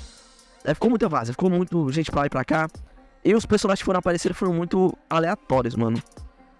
É, 0.63 0.73
ficou 0.73 0.89
muita 0.89 1.07
vaza, 1.07 1.31
ficou 1.31 1.49
muito 1.49 1.91
gente 1.91 2.11
pra 2.11 2.21
lá 2.21 2.25
e 2.27 2.29
pra 2.29 2.43
cá. 2.43 2.67
E 3.23 3.33
os 3.35 3.45
personagens 3.45 3.81
que 3.81 3.85
foram 3.85 3.99
aparecer 3.99 4.33
foram 4.33 4.53
muito 4.53 4.95
aleatórios, 5.09 5.75
mano. 5.75 6.01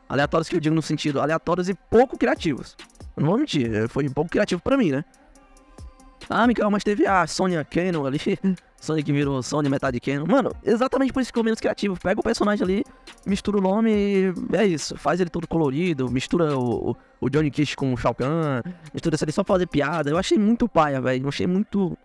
Aleatórios 0.08 0.50
que 0.50 0.56
eu 0.56 0.60
digo 0.60 0.75
no 0.75 0.82
sentido 0.82 1.22
aleatórios 1.22 1.70
e 1.70 1.74
pouco 1.74 2.18
criativos. 2.18 2.75
Eu 3.15 3.22
não 3.22 3.29
vou 3.29 3.38
mentir, 3.38 3.88
foi 3.89 4.10
pouco 4.10 4.29
criativo 4.29 4.62
pra 4.62 4.77
mim, 4.77 4.91
né? 4.91 5.06
Ah, 6.29 6.46
Mikael, 6.46 6.70
mas 6.70 6.84
teve 6.84 7.06
a 7.06 7.25
Sonya 7.25 7.63
Cannon 7.63 8.06
ali. 8.06 8.20
Sonic 8.82 9.06
que 9.06 9.12
virou 9.12 9.44
Sony 9.44 9.70
metade 9.70 10.00
Canon. 10.00 10.25
Mano, 10.25 10.51
exatamente 10.63 11.12
por 11.12 11.22
isso 11.22 11.27
que 11.27 11.34
ficou 11.34 11.44
menos 11.44 11.60
criativo. 11.60 11.98
Pega 12.00 12.20
o 12.20 12.24
personagem 12.24 12.63
ali, 12.63 12.84
mistura 13.25 13.58
o 13.58 13.62
nome 13.62 13.91
e 13.91 14.34
é 14.53 14.65
isso. 14.65 14.98
Faz 14.98 15.20
ele 15.20 15.29
todo 15.29 15.48
colorido, 15.48 16.10
mistura 16.10 16.58
o, 16.58 16.96
o 17.20 17.29
Johnny 17.29 17.51
Kish 17.51 17.75
com 17.75 17.94
o 17.94 17.98
Shao 17.98 18.15
Kahn, 18.15 18.62
mistura 18.94 19.15
isso 19.15 19.25
ali 19.25 19.32
só 19.32 19.44
pra 19.44 19.56
fazer 19.56 19.68
piada. 19.68 20.10
Eu 20.10 20.18
achei 20.18 20.38
muito 20.38 20.68
paia, 20.68 21.01
velho. 21.01 21.25
Eu 21.25 21.29
achei 21.29 21.46
muito 21.46 21.98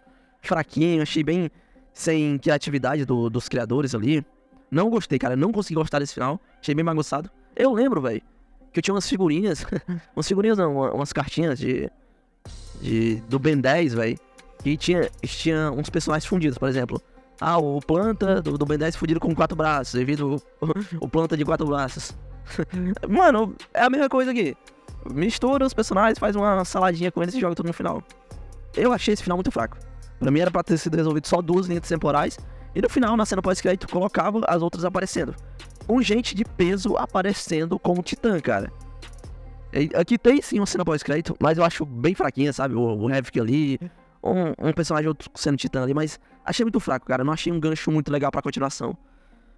fraquinho, 0.42 1.02
achei 1.02 1.22
bem 1.22 1.50
sem 1.94 2.36
criatividade 2.38 3.06
do, 3.06 3.30
dos 3.30 3.48
criadores 3.48 3.94
ali. 3.94 4.22
Não 4.70 4.90
gostei, 4.90 5.18
cara. 5.18 5.36
Não 5.36 5.50
consegui 5.50 5.76
gostar 5.76 6.00
desse 6.00 6.12
final. 6.12 6.38
Achei 6.60 6.74
bem 6.74 6.84
bagunçado. 6.84 7.30
Eu 7.56 7.72
lembro, 7.72 8.02
velho, 8.02 8.20
que 8.72 8.80
eu 8.80 8.82
tinha 8.82 8.92
umas 8.92 9.08
figurinhas. 9.08 9.64
umas 10.14 10.28
figurinhas 10.28 10.58
não, 10.58 10.76
umas 10.92 11.12
cartinhas 11.12 11.58
de. 11.58 11.90
de 12.82 13.22
do 13.28 13.38
Ben 13.38 13.56
10, 13.56 13.94
velho 13.94 14.18
que 14.64 14.78
tinha, 14.78 15.10
tinha 15.22 15.70
uns 15.70 15.90
personagens 15.90 16.26
fundidos, 16.26 16.56
por 16.56 16.68
exemplo. 16.68 17.00
Ah, 17.38 17.58
o 17.58 17.80
planta 17.80 18.40
do, 18.40 18.56
do 18.56 18.64
Ben 18.64 18.78
10 18.78 18.96
fundido 18.96 19.20
com 19.20 19.34
quatro 19.34 19.54
braços, 19.54 19.92
devido 19.92 20.42
o, 20.60 20.66
o 21.04 21.08
planta 21.08 21.36
de 21.36 21.44
quatro 21.44 21.66
braços. 21.66 22.16
Mano, 23.06 23.54
é 23.74 23.82
a 23.82 23.90
mesma 23.90 24.08
coisa 24.08 24.30
aqui. 24.30 24.56
Mistura 25.12 25.66
os 25.66 25.74
personagens, 25.74 26.18
faz 26.18 26.34
uma 26.34 26.64
saladinha 26.64 27.12
com 27.12 27.22
eles 27.22 27.34
e 27.34 27.40
joga 27.40 27.54
tudo 27.54 27.66
no 27.66 27.74
final. 27.74 28.02
Eu 28.74 28.90
achei 28.90 29.12
esse 29.12 29.22
final 29.22 29.36
muito 29.36 29.52
fraco. 29.52 29.76
Pra 30.18 30.30
mim 30.30 30.40
era 30.40 30.50
pra 30.50 30.62
ter 30.62 30.78
sido 30.78 30.96
resolvido 30.96 31.26
só 31.26 31.42
duas 31.42 31.66
linhas 31.66 31.88
temporais. 31.88 32.38
E 32.74 32.80
no 32.80 32.88
final, 32.88 33.16
na 33.16 33.24
cena 33.24 33.40
pós-crédito, 33.42 33.88
colocava 33.88 34.40
as 34.46 34.62
outras 34.62 34.84
aparecendo. 34.84 35.34
Com 35.86 36.00
gente 36.02 36.34
de 36.34 36.44
peso 36.44 36.96
aparecendo 36.96 37.78
como 37.78 38.02
Titã, 38.02 38.40
cara. 38.40 38.72
Aqui 39.96 40.16
tem 40.16 40.40
sim 40.40 40.60
uma 40.60 40.66
cena 40.66 40.84
pós-crédito, 40.84 41.36
mas 41.40 41.58
eu 41.58 41.64
acho 41.64 41.84
bem 41.84 42.14
fraquinha, 42.14 42.52
sabe? 42.52 42.74
O, 42.74 42.80
o 42.80 43.08
ali, 43.40 43.80
um, 44.22 44.68
um 44.68 44.72
personagem 44.72 45.08
outro 45.08 45.28
sendo 45.34 45.56
titã 45.56 45.82
ali, 45.82 45.92
mas 45.92 46.20
achei 46.44 46.64
muito 46.64 46.78
fraco, 46.78 47.04
cara. 47.06 47.24
Não 47.24 47.32
achei 47.32 47.52
um 47.52 47.58
gancho 47.58 47.90
muito 47.90 48.10
legal 48.10 48.30
pra 48.30 48.40
continuação. 48.40 48.96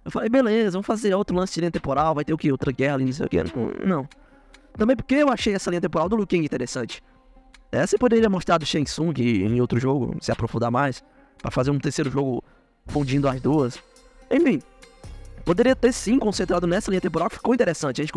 Eu 0.03 0.09
falei, 0.09 0.29
beleza, 0.29 0.71
vamos 0.71 0.87
fazer 0.87 1.13
outro 1.13 1.35
lance 1.35 1.53
de 1.53 1.59
linha 1.59 1.71
temporal, 1.71 2.15
vai 2.15 2.25
ter 2.25 2.33
o 2.33 2.37
que? 2.37 2.51
Outra 2.51 2.71
guerra 2.71 2.95
ali, 2.95 3.05
não 3.05 3.13
sei 3.13 3.25
o 3.25 3.29
que. 3.29 3.37
Não. 3.85 4.07
Também 4.73 4.95
porque 4.95 5.15
eu 5.15 5.29
achei 5.29 5.53
essa 5.53 5.69
linha 5.69 5.81
temporal 5.81 6.09
do 6.09 6.17
Kang 6.25 6.43
interessante. 6.43 7.03
É, 7.71 7.85
você 7.85 7.97
poderia 7.97 8.29
mostrar 8.29 8.57
do 8.57 8.65
Shang 8.65 8.85
Tsung 8.85 9.13
em 9.19 9.59
outro 9.59 9.79
jogo, 9.79 10.15
se 10.21 10.31
aprofundar 10.31 10.71
mais, 10.71 11.03
para 11.41 11.51
fazer 11.51 11.71
um 11.71 11.79
terceiro 11.79 12.09
jogo 12.09 12.43
fundindo 12.87 13.27
as 13.27 13.41
duas. 13.41 13.79
Enfim, 14.31 14.61
poderia 15.43 15.75
ter 15.75 15.91
sim 15.91 16.17
concentrado 16.17 16.65
nessa 16.65 16.89
linha 16.89 17.01
temporal 17.01 17.29
que 17.29 17.35
ficou 17.35 17.53
interessante. 17.53 18.01
A 18.01 18.03
gente 18.05 18.13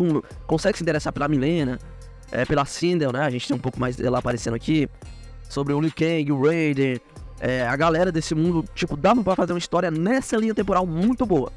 consegue 0.47 0.77
se 0.77 0.83
interessar 0.83 1.11
pela 1.11 1.27
Milena, 1.27 1.79
é, 2.31 2.45
pela 2.45 2.65
Sindel, 2.65 3.11
né? 3.11 3.21
A 3.21 3.29
gente 3.29 3.47
tem 3.47 3.55
um 3.55 3.59
pouco 3.59 3.79
mais 3.79 3.95
dela 3.95 4.19
aparecendo 4.19 4.53
aqui 4.53 4.89
sobre 5.49 5.73
o 5.73 5.81
Liu 5.81 5.91
Kang, 5.93 6.31
o 6.31 6.41
Raider, 6.41 7.01
é, 7.39 7.67
a 7.67 7.75
galera 7.75 8.11
desse 8.11 8.33
mundo, 8.33 8.63
tipo, 8.73 8.95
dava 8.95 9.23
pra 9.23 9.35
fazer 9.35 9.51
uma 9.51 9.59
história 9.59 9.91
nessa 9.91 10.37
linha 10.37 10.53
temporal 10.53 10.85
muito 10.85 11.25
boa. 11.25 11.51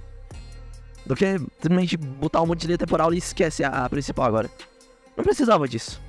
Do 1.06 1.14
que 1.14 1.38
simplesmente 1.60 1.96
botar 1.96 2.40
um 2.42 2.46
monte 2.46 2.62
de 2.62 2.68
linha 2.68 2.78
temporal 2.78 3.12
e 3.12 3.18
esquece 3.18 3.62
a, 3.62 3.84
a 3.84 3.88
principal 3.88 4.26
agora. 4.26 4.50
Não 5.16 5.22
precisava 5.22 5.68
disso. 5.68 6.00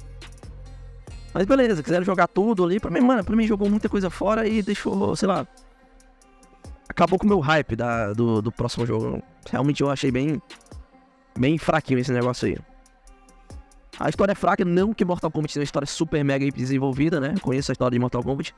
Mas 1.35 1.45
beleza, 1.45 1.83
quiseram 1.83 2.05
jogar 2.05 2.29
tudo 2.29 2.63
ali. 2.63 2.79
Pra 2.79 2.89
mim, 2.89 3.01
mano, 3.01 3.21
pra 3.21 3.35
mim 3.35 3.45
jogou 3.45 3.69
muita 3.69 3.89
coisa 3.89 4.09
fora 4.09 4.47
e 4.47 4.63
deixou, 4.63 5.13
sei 5.17 5.27
lá. 5.27 5.45
Acabou 6.87 7.19
com 7.19 7.25
o 7.25 7.27
meu 7.27 7.41
hype 7.41 7.75
da, 7.75 8.13
do, 8.13 8.41
do 8.41 8.53
próximo 8.53 8.85
jogo. 8.85 9.21
Realmente 9.51 9.83
eu 9.83 9.89
achei 9.91 10.09
bem. 10.09 10.41
Bem 11.37 11.57
fraquinho 11.57 11.99
esse 11.99 12.13
negócio 12.13 12.47
aí. 12.47 12.57
A 13.99 14.07
história 14.07 14.31
é 14.31 14.35
fraca, 14.35 14.63
não 14.63 14.93
que 14.93 15.03
Mortal 15.03 15.29
Kombat 15.29 15.51
seja 15.51 15.59
uma 15.59 15.65
história 15.65 15.85
super 15.85 16.23
mega 16.23 16.49
desenvolvida, 16.49 17.19
né? 17.19 17.35
Conheço 17.41 17.69
a 17.69 17.73
história 17.73 17.93
de 17.93 17.99
Mortal 17.99 18.23
Kombat. 18.23 18.55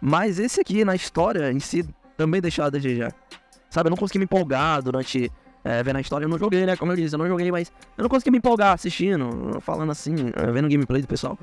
Mas 0.00 0.38
esse 0.38 0.58
aqui, 0.58 0.86
na 0.86 0.94
história 0.94 1.52
em 1.52 1.60
si, 1.60 1.86
também 2.16 2.40
deixou 2.40 2.64
a 2.64 2.70
desejar. 2.70 3.12
Sabe, 3.68 3.88
eu 3.88 3.90
não 3.90 3.96
consegui 3.98 4.20
me 4.20 4.24
empolgar 4.24 4.80
durante 4.82 5.30
é, 5.62 5.82
vendo 5.82 5.96
a 5.96 6.00
história. 6.00 6.24
Eu 6.24 6.30
não 6.30 6.38
joguei, 6.38 6.64
né? 6.64 6.76
Como 6.76 6.92
eu 6.92 6.96
disse, 6.96 7.14
eu 7.14 7.18
não 7.18 7.28
joguei, 7.28 7.52
mas 7.52 7.70
eu 7.98 8.02
não 8.04 8.08
consegui 8.08 8.30
me 8.30 8.38
empolgar 8.38 8.72
assistindo, 8.72 9.60
falando 9.60 9.92
assim, 9.92 10.14
é, 10.34 10.50
vendo 10.50 10.66
gameplay 10.66 11.02
do 11.02 11.08
pessoal. 11.08 11.38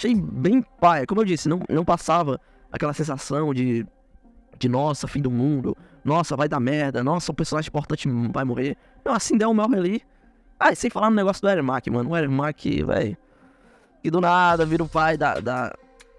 Achei 0.00 0.14
bem 0.14 0.62
pai. 0.80 1.04
Como 1.04 1.20
eu 1.20 1.26
disse, 1.26 1.46
não, 1.46 1.60
não 1.68 1.84
passava 1.84 2.40
aquela 2.72 2.94
sensação 2.94 3.52
de, 3.52 3.86
de 4.58 4.66
nossa, 4.66 5.06
fim 5.06 5.20
do 5.20 5.30
mundo. 5.30 5.76
nossa, 6.02 6.34
vai 6.34 6.48
dar 6.48 6.58
merda, 6.58 7.04
nossa, 7.04 7.30
o 7.30 7.34
personagem 7.34 7.68
importante 7.68 8.08
vai 8.32 8.42
morrer. 8.42 8.78
Não, 9.04 9.12
assim 9.12 9.36
der 9.36 9.46
o 9.46 9.52
morre 9.52 9.76
ali. 9.76 10.02
Ah, 10.58 10.74
sem 10.74 10.88
falar 10.88 11.10
no 11.10 11.16
negócio 11.16 11.42
do 11.42 11.50
Ermac, 11.50 11.90
mano. 11.90 12.08
O 12.08 12.16
Ermac, 12.16 12.82
velho. 12.82 13.14
E 14.02 14.10
do 14.10 14.22
nada 14.22 14.64
vira 14.64 14.82
o 14.82 14.88
pai 14.88 15.18
da, 15.18 15.34
da, 15.34 15.74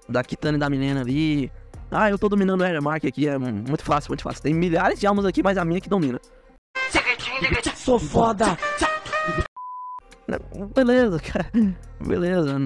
da 0.08 0.24
Kitana 0.24 0.58
e 0.58 0.60
da 0.60 0.70
menina 0.70 1.02
ali. 1.02 1.52
Ah, 1.90 2.08
eu 2.08 2.20
tô 2.20 2.30
dominando 2.30 2.62
o 2.62 2.64
Ermac 2.64 3.08
aqui, 3.08 3.28
é 3.28 3.36
muito 3.36 3.84
fácil, 3.84 4.12
muito 4.12 4.22
fácil. 4.22 4.44
Tem 4.44 4.54
milhares 4.54 5.00
de 5.00 5.08
almas 5.08 5.26
aqui, 5.26 5.42
mas 5.42 5.58
a 5.58 5.66
minha 5.66 5.82
que 5.82 5.90
domina. 5.90 6.22
Sou 7.76 7.98
foda! 7.98 8.46
Beleza, 10.76 11.20
cara. 11.20 11.52
Beleza. 12.00 12.60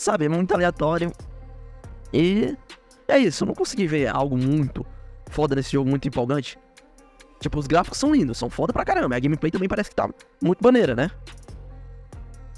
Sabe, 0.00 0.24
é 0.24 0.28
muito 0.30 0.54
aleatório. 0.54 1.12
E 2.10 2.56
é 3.06 3.18
isso, 3.18 3.44
eu 3.44 3.48
não 3.48 3.54
consegui 3.54 3.86
ver 3.86 4.06
algo 4.06 4.34
muito 4.34 4.84
foda 5.28 5.54
nesse 5.54 5.72
jogo, 5.72 5.90
muito 5.90 6.08
empolgante. 6.08 6.58
Tipo, 7.38 7.58
os 7.58 7.66
gráficos 7.66 7.98
são 7.98 8.10
lindos, 8.10 8.38
são 8.38 8.48
foda 8.48 8.72
pra 8.72 8.82
caramba. 8.82 9.14
A 9.14 9.20
gameplay 9.20 9.50
também 9.50 9.68
parece 9.68 9.90
que 9.90 9.96
tá 9.96 10.08
muito 10.42 10.64
maneira, 10.64 10.96
né? 10.96 11.10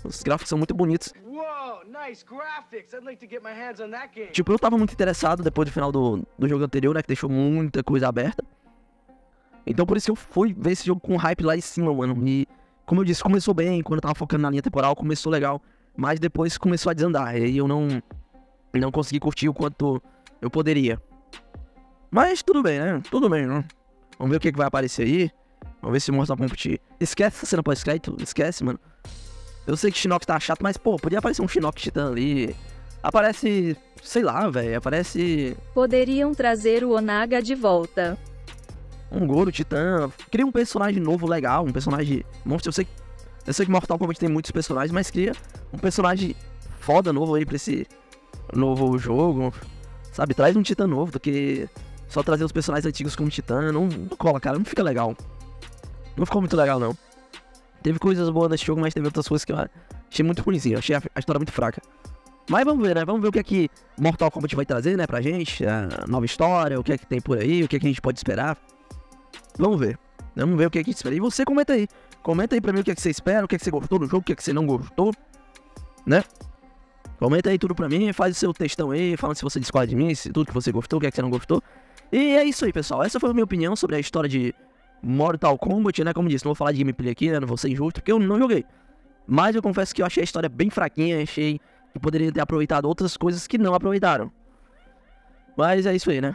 Os 0.05 0.23
gráficos 0.23 0.51
são 0.51 0.57
muito 0.57 0.73
bonitos. 0.73 1.13
Tipo, 4.29 4.53
eu 4.53 4.59
tava 4.59 4.79
muito 4.79 4.93
interessado 4.93 5.43
depois 5.43 5.69
do 5.69 5.73
final 5.73 5.91
do, 5.91 6.25
do 6.39 6.49
jogo 6.49 6.63
anterior, 6.63 6.95
né? 6.95 7.03
Que 7.03 7.09
deixou 7.09 7.29
muita 7.29 7.83
coisa 7.83 8.07
aberta. 8.07 8.45
Então 9.67 9.85
por 9.85 9.97
isso 9.97 10.07
que 10.07 10.13
eu 10.13 10.17
fui 10.17 10.55
ver 10.57 10.71
esse 10.71 10.87
jogo 10.87 11.01
com 11.01 11.17
hype 11.17 11.43
lá 11.43 11.57
em 11.57 11.61
cima, 11.61 11.93
mano. 11.93 12.17
E, 12.25 12.47
como 12.87 13.01
eu 13.01 13.05
disse, 13.05 13.21
começou 13.21 13.53
bem, 13.53 13.83
quando 13.83 13.99
eu 13.99 14.03
tava 14.03 14.15
focando 14.15 14.43
na 14.43 14.51
linha 14.51 14.63
temporal, 14.63 14.95
começou 14.95 15.33
legal. 15.33 15.61
Mas 15.97 16.19
depois 16.19 16.57
começou 16.57 16.91
a 16.91 16.95
desandar. 16.95 17.37
E 17.37 17.57
eu 17.57 17.69
não, 17.69 18.03
não 18.75 18.91
consegui 18.91 19.21
curtir 19.21 19.49
o 19.49 19.55
quanto 19.55 20.03
eu 20.41 20.51
poderia. 20.51 21.01
Mas 22.11 22.43
tudo 22.43 22.63
bem, 22.63 22.79
né? 22.79 23.03
Tudo 23.11 23.29
bem, 23.29 23.47
né? 23.47 23.65
Vamos 24.19 24.31
ver 24.31 24.37
o 24.37 24.41
que, 24.41 24.53
que 24.53 24.59
vai 24.59 24.67
aparecer 24.67 25.03
aí. 25.07 25.31
Vamos 25.81 25.95
ver 25.95 26.01
se 26.01 26.13
mostra 26.13 26.37
pra 26.37 26.47
competir. 26.47 26.81
Esquece 27.01 27.39
essa 27.39 27.47
cena 27.47 27.63
pós-crédito. 27.63 28.17
Esquece, 28.21 28.63
mano. 28.63 28.79
Eu 29.67 29.77
sei 29.77 29.91
que 29.91 29.99
Shinnok 29.99 30.27
tá 30.27 30.39
chato, 30.39 30.61
mas, 30.63 30.77
pô, 30.77 30.97
podia 30.97 31.19
aparecer 31.19 31.43
um 31.43 31.49
Shinnok 31.49 31.81
Titã 31.81 32.11
ali. 32.11 32.55
Aparece, 33.03 33.77
sei 34.03 34.23
lá, 34.23 34.49
velho. 34.49 34.77
Aparece. 34.79 35.57
Poderiam 35.75 36.35
trazer 36.35 36.85
o 36.85 36.91
Onaga 36.91 37.43
de 37.43 37.55
volta. 37.55 38.19
Um 39.11 39.27
Goro 39.27 39.51
Titã. 39.51 40.11
Cria 40.31 40.47
um 40.47 40.53
personagem 40.53 41.03
novo 41.03 41.27
legal. 41.27 41.65
Um 41.65 41.73
personagem 41.73 42.25
monstro. 42.45 42.69
Eu 42.69 42.73
sei, 42.73 42.87
eu 43.47 43.53
sei 43.53 43.67
que 43.67 43.73
Mortal 43.73 43.99
Kombat 43.99 44.21
tem 44.21 44.29
muitos 44.29 44.51
personagens, 44.51 44.93
mas 44.93 45.11
cria 45.11 45.33
um 45.73 45.79
personagem 45.79 46.37
foda 46.81 47.13
novo 47.13 47.35
aí 47.35 47.45
pra 47.45 47.57
esse 47.57 47.87
novo 48.55 48.99
jogo. 48.99 49.53
Sabe? 50.13 50.35
Traz 50.35 50.55
um 50.57 50.63
Titã 50.63 50.87
novo 50.87 51.13
do 51.13 51.21
que 51.21 51.69
só 52.09 52.23
trazer 52.23 52.45
os 52.45 52.53
personagens 52.53 52.87
antigos 52.87 53.17
como 53.17 53.31
Titã. 53.31 53.73
Não, 53.73 53.87
não 53.87 54.09
cola, 54.17 54.39
cara. 54.39 54.59
Não 54.59 54.65
fica 54.65 54.83
legal. 54.83 55.17
Não 56.17 56.27
ficou 56.27 56.43
muito 56.43 56.57
legal, 56.57 56.79
não. 56.79 56.97
Teve 57.83 57.99
coisas 57.99 58.29
boas 58.29 58.51
nesse 58.51 58.65
jogo, 58.65 58.81
mas 58.81 58.95
teve 58.95 59.07
outras 59.07 59.27
coisas 59.27 59.45
que 59.45 59.53
eu 59.53 59.57
achei 60.11 60.25
muito 60.25 60.43
ruimzinho. 60.43 60.79
Achei 60.79 60.95
a, 60.95 61.03
a, 61.15 61.19
história 61.19 61.39
muito 61.39 61.53
fraca. 61.53 61.81
Mas 62.49 62.65
vamos 62.65 62.87
ver, 62.87 62.95
né? 62.95 63.05
Vamos 63.05 63.23
ver 63.23 63.29
o 63.29 63.33
que 63.33 63.39
é 63.39 63.43
que 63.43 63.71
Mortal 63.99 64.31
Kombat 64.31 64.55
vai 64.55 64.67
trazer, 64.67 64.97
né, 64.97 65.07
pra 65.07 65.21
gente. 65.21 65.65
A 65.67 66.05
nova 66.07 66.27
história, 66.27 66.79
o 66.79 66.85
que 66.85 66.93
é 66.93 66.99
que 66.99 67.07
tem 67.07 67.21
por 67.21 67.39
aí, 67.39 67.65
o 67.65 67.69
que 67.69 67.77
é 67.77 67.81
que 67.81 67.87
a 67.87 67.89
gente 67.89 68.01
pode 68.01 68.19
esperar. 68.19 68.57
Vamos 69.59 69.81
ver. 69.81 69.99
Vamos 70.37 70.57
ver 70.57 70.67
o 70.67 70.71
que 70.71 70.79
é 70.79 70.85
que 70.85 70.91
a 70.91 70.93
gente 70.93 70.99
espera. 70.99 71.15
E 71.15 71.21
você 71.21 71.45
comenta 71.45 71.73
aí. 71.73 71.89
Comenta 72.23 72.55
aí 72.55 72.61
pra 72.61 72.73
mim 72.73 72.81
o 72.81 72.85
que 72.85 72.91
é 72.91 72.95
que 72.95 73.01
você 73.01 73.11
espera, 73.11 73.45
o 73.45 73.49
que 73.49 73.57
é 73.57 73.59
que 73.59 73.65
você 73.65 73.71
gostou 73.71 73.99
do 73.99 74.07
jogo, 74.07 74.19
o 74.19 74.23
que 74.23 74.33
é 74.33 74.37
que 74.37 74.43
você 74.43 74.53
não 74.53 74.67
gostou. 74.67 75.13
Né? 76.07 76.23
Comenta 77.19 77.51
aí 77.51 77.59
tudo 77.59 77.75
pra 77.75 77.89
mim, 77.89 78.13
faz 78.13 78.37
o 78.37 78.39
seu 78.39 78.53
textão 78.53 78.91
aí, 78.91 79.17
falando 79.17 79.37
se 79.37 79.43
você 79.43 79.61
discorda 79.61 79.87
de 79.89 79.97
mim, 79.97 80.15
se 80.15 80.31
tudo 80.33 80.47
que 80.47 80.55
você 80.55 80.73
gostou, 80.73 80.99
o 80.99 81.01
que 81.01 81.07
é 81.07 81.11
que 81.11 81.17
você 81.17 81.23
não 81.23 81.31
gostou. 81.31 81.63
E 82.11 82.37
é 82.37 82.45
isso 82.45 82.65
aí, 82.65 82.73
pessoal. 82.73 83.03
Essa 83.03 83.19
foi 83.19 83.31
a 83.31 83.33
minha 83.33 83.45
opinião 83.45 83.75
sobre 83.75 83.97
a 83.97 83.99
história 83.99 84.29
de 84.29 84.55
Mortal 85.03 85.59
Kombat, 85.59 86.05
né? 86.05 86.13
Como 86.13 86.29
disse, 86.29 86.45
não 86.45 86.51
vou 86.51 86.57
falar 86.57 86.73
de 86.73 86.79
gameplay 86.79 87.11
aqui, 87.11 87.31
né? 87.31 87.41
Não 87.41 87.47
vou 87.47 87.57
ser 87.57 87.71
injusto, 87.71 88.01
porque 88.01 88.13
eu 88.13 88.19
não 88.19 88.39
joguei. 88.39 88.65
Mas 89.27 89.55
eu 89.57 89.63
confesso 89.63 89.95
que 89.95 90.03
eu 90.03 90.07
achei 90.07 90.21
a 90.21 90.25
história 90.25 90.49
bem 90.49 90.69
fraquinha, 90.69 91.23
achei 91.23 91.61
que 91.93 91.99
poderia 91.99 92.31
ter 92.31 92.41
aproveitado 92.41 92.87
outras 92.87 93.17
coisas 93.17 93.47
que 93.47 93.57
não 93.59 93.75
aproveitaram. 93.75 94.31
Mas 95.57 95.87
é 95.87 95.95
isso 95.95 96.11
aí, 96.11 96.21
né? 96.21 96.35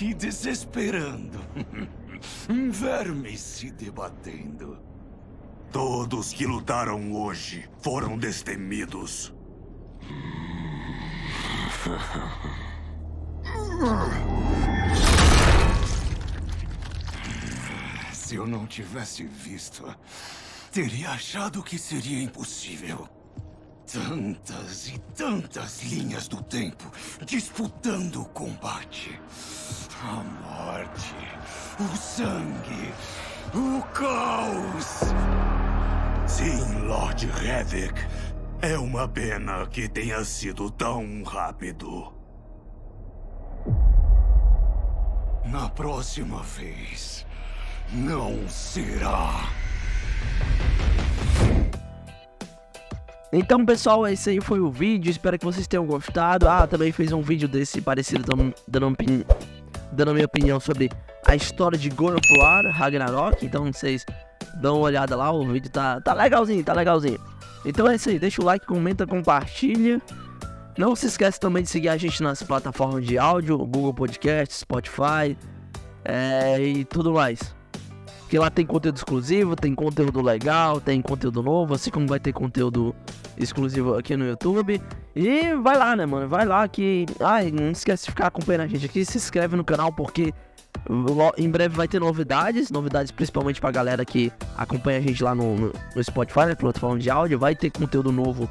Se 0.00 0.14
desesperando. 0.14 1.38
Verme 2.48 3.36
se 3.36 3.70
debatendo. 3.70 4.78
Todos 5.72 6.32
que 6.32 6.46
lutaram 6.46 7.12
hoje 7.12 7.68
foram 7.80 8.18
destemidos. 8.18 9.32
Se 18.12 18.34
eu 18.34 18.46
não 18.46 18.66
tivesse 18.66 19.24
visto, 19.24 19.84
teria 20.72 21.10
achado 21.10 21.62
que 21.62 21.78
seria 21.78 22.22
impossível. 22.22 23.08
Tantas 23.92 24.88
e 24.88 24.98
tantas 25.16 25.82
linhas 25.82 26.28
do 26.28 26.42
tempo 26.42 26.92
disputando 27.24 28.22
o 28.22 28.24
combate. 28.26 29.20
A 30.02 30.22
morte, 30.44 31.14
o 31.78 31.96
sangue, 31.96 32.92
o 33.52 33.82
caos. 33.92 35.59
Sim, 36.30 36.86
Lord 36.86 37.28
Havoc. 37.28 38.00
É 38.62 38.78
uma 38.78 39.08
pena 39.08 39.66
que 39.66 39.88
tenha 39.88 40.24
sido 40.24 40.70
tão 40.70 41.24
rápido. 41.24 42.12
Na 45.44 45.68
próxima 45.68 46.40
vez, 46.42 47.26
não 47.92 48.48
será. 48.48 49.50
Então, 53.32 53.66
pessoal, 53.66 54.06
esse 54.06 54.30
aí 54.30 54.40
foi 54.40 54.60
o 54.60 54.70
vídeo. 54.70 55.10
Espero 55.10 55.38
que 55.38 55.44
vocês 55.44 55.66
tenham 55.66 55.84
gostado. 55.84 56.48
Ah, 56.48 56.66
também 56.66 56.92
fiz 56.92 57.10
um 57.12 57.22
vídeo 57.22 57.48
desse 57.48 57.80
parecido, 57.80 58.24
dando, 58.68 58.96
dando, 59.90 59.96
dando 59.96 60.14
minha 60.14 60.26
opinião 60.26 60.58
sobre 60.60 60.90
a 61.26 61.34
história 61.34 61.78
de 61.78 61.88
God 61.90 62.14
of 62.14 62.38
War, 62.38 62.64
Ragnarok. 62.72 63.44
Então, 63.44 63.64
vocês 63.72 64.04
dão 64.60 64.76
uma 64.76 64.86
olhada 64.86 65.16
lá. 65.16 65.30
O 65.30 65.46
vídeo 65.46 65.70
tá, 65.70 66.00
tá 66.00 66.14
legalzinho, 66.14 66.64
tá 66.64 66.72
legalzinho. 66.72 67.18
Então 67.64 67.88
é 67.88 67.96
isso 67.96 68.08
aí. 68.08 68.18
Deixa 68.18 68.40
o 68.40 68.44
like, 68.44 68.66
comenta, 68.66 69.06
compartilha. 69.06 70.00
Não 70.78 70.96
se 70.96 71.06
esqueça 71.06 71.38
também 71.38 71.62
de 71.62 71.68
seguir 71.68 71.88
a 71.88 71.96
gente 71.96 72.22
nas 72.22 72.42
plataformas 72.42 73.04
de 73.04 73.18
áudio, 73.18 73.58
Google 73.58 73.92
Podcast, 73.92 74.54
Spotify 74.54 75.36
é, 76.04 76.60
e 76.60 76.84
tudo 76.84 77.12
mais. 77.12 77.54
Porque 78.20 78.38
lá 78.38 78.48
tem 78.48 78.64
conteúdo 78.64 78.96
exclusivo, 78.96 79.56
tem 79.56 79.74
conteúdo 79.74 80.22
legal, 80.22 80.80
tem 80.80 81.02
conteúdo 81.02 81.42
novo, 81.42 81.74
assim 81.74 81.90
como 81.90 82.06
vai 82.06 82.20
ter 82.20 82.32
conteúdo 82.32 82.94
exclusivo 83.42 83.96
aqui 83.96 84.16
no 84.16 84.26
YouTube. 84.26 84.80
E 85.14 85.54
vai 85.54 85.76
lá, 85.76 85.96
né, 85.96 86.06
mano? 86.06 86.28
Vai 86.28 86.44
lá 86.44 86.66
que. 86.68 87.06
Ai, 87.20 87.50
não 87.50 87.70
esquece 87.70 88.04
de 88.04 88.10
ficar 88.10 88.28
acompanhando 88.28 88.62
a 88.62 88.66
gente 88.66 88.86
aqui. 88.86 89.04
Se 89.04 89.16
inscreve 89.16 89.56
no 89.56 89.64
canal 89.64 89.92
porque 89.92 90.32
em 91.36 91.50
breve 91.50 91.74
vai 91.76 91.88
ter 91.88 92.00
novidades. 92.00 92.70
Novidades 92.70 93.10
principalmente 93.10 93.60
pra 93.60 93.70
galera 93.70 94.04
que 94.04 94.32
acompanha 94.56 94.98
a 94.98 95.02
gente 95.02 95.22
lá 95.22 95.34
no, 95.34 95.72
no 95.94 96.04
Spotify, 96.04 96.46
né? 96.46 96.54
Plataforma 96.54 96.98
de 96.98 97.10
áudio. 97.10 97.38
Vai 97.38 97.54
ter 97.54 97.70
conteúdo 97.70 98.12
novo. 98.12 98.48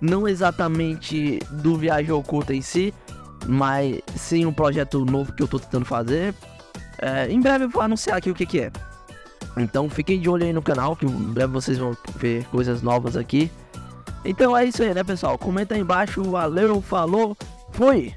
Não 0.00 0.26
exatamente 0.26 1.38
do 1.50 1.76
Viagem 1.76 2.10
Oculta 2.10 2.54
em 2.54 2.62
si, 2.62 2.94
mas 3.46 4.00
sim 4.16 4.46
um 4.46 4.52
projeto 4.52 5.04
novo 5.04 5.32
que 5.32 5.42
eu 5.42 5.48
tô 5.48 5.58
tentando 5.58 5.84
fazer. 5.84 6.34
É, 6.98 7.30
em 7.30 7.40
breve 7.40 7.64
eu 7.64 7.68
vou 7.68 7.82
anunciar 7.82 8.16
aqui 8.16 8.30
o 8.30 8.34
que, 8.34 8.46
que 8.46 8.60
é. 8.60 8.72
Então 9.56 9.90
fiquem 9.90 10.20
de 10.20 10.28
olho 10.28 10.44
aí 10.44 10.52
no 10.52 10.62
canal, 10.62 10.96
que 10.96 11.04
em 11.04 11.32
breve 11.32 11.52
vocês 11.52 11.76
vão 11.76 11.96
ver 12.16 12.44
coisas 12.46 12.82
novas 12.82 13.16
aqui. 13.16 13.50
Então 14.24 14.56
é 14.56 14.64
isso 14.64 14.82
aí, 14.82 14.92
né, 14.92 15.02
pessoal? 15.02 15.38
Comenta 15.38 15.74
aí 15.74 15.80
embaixo. 15.80 16.22
Valeu, 16.22 16.80
falou, 16.80 17.36
fui! 17.70 18.14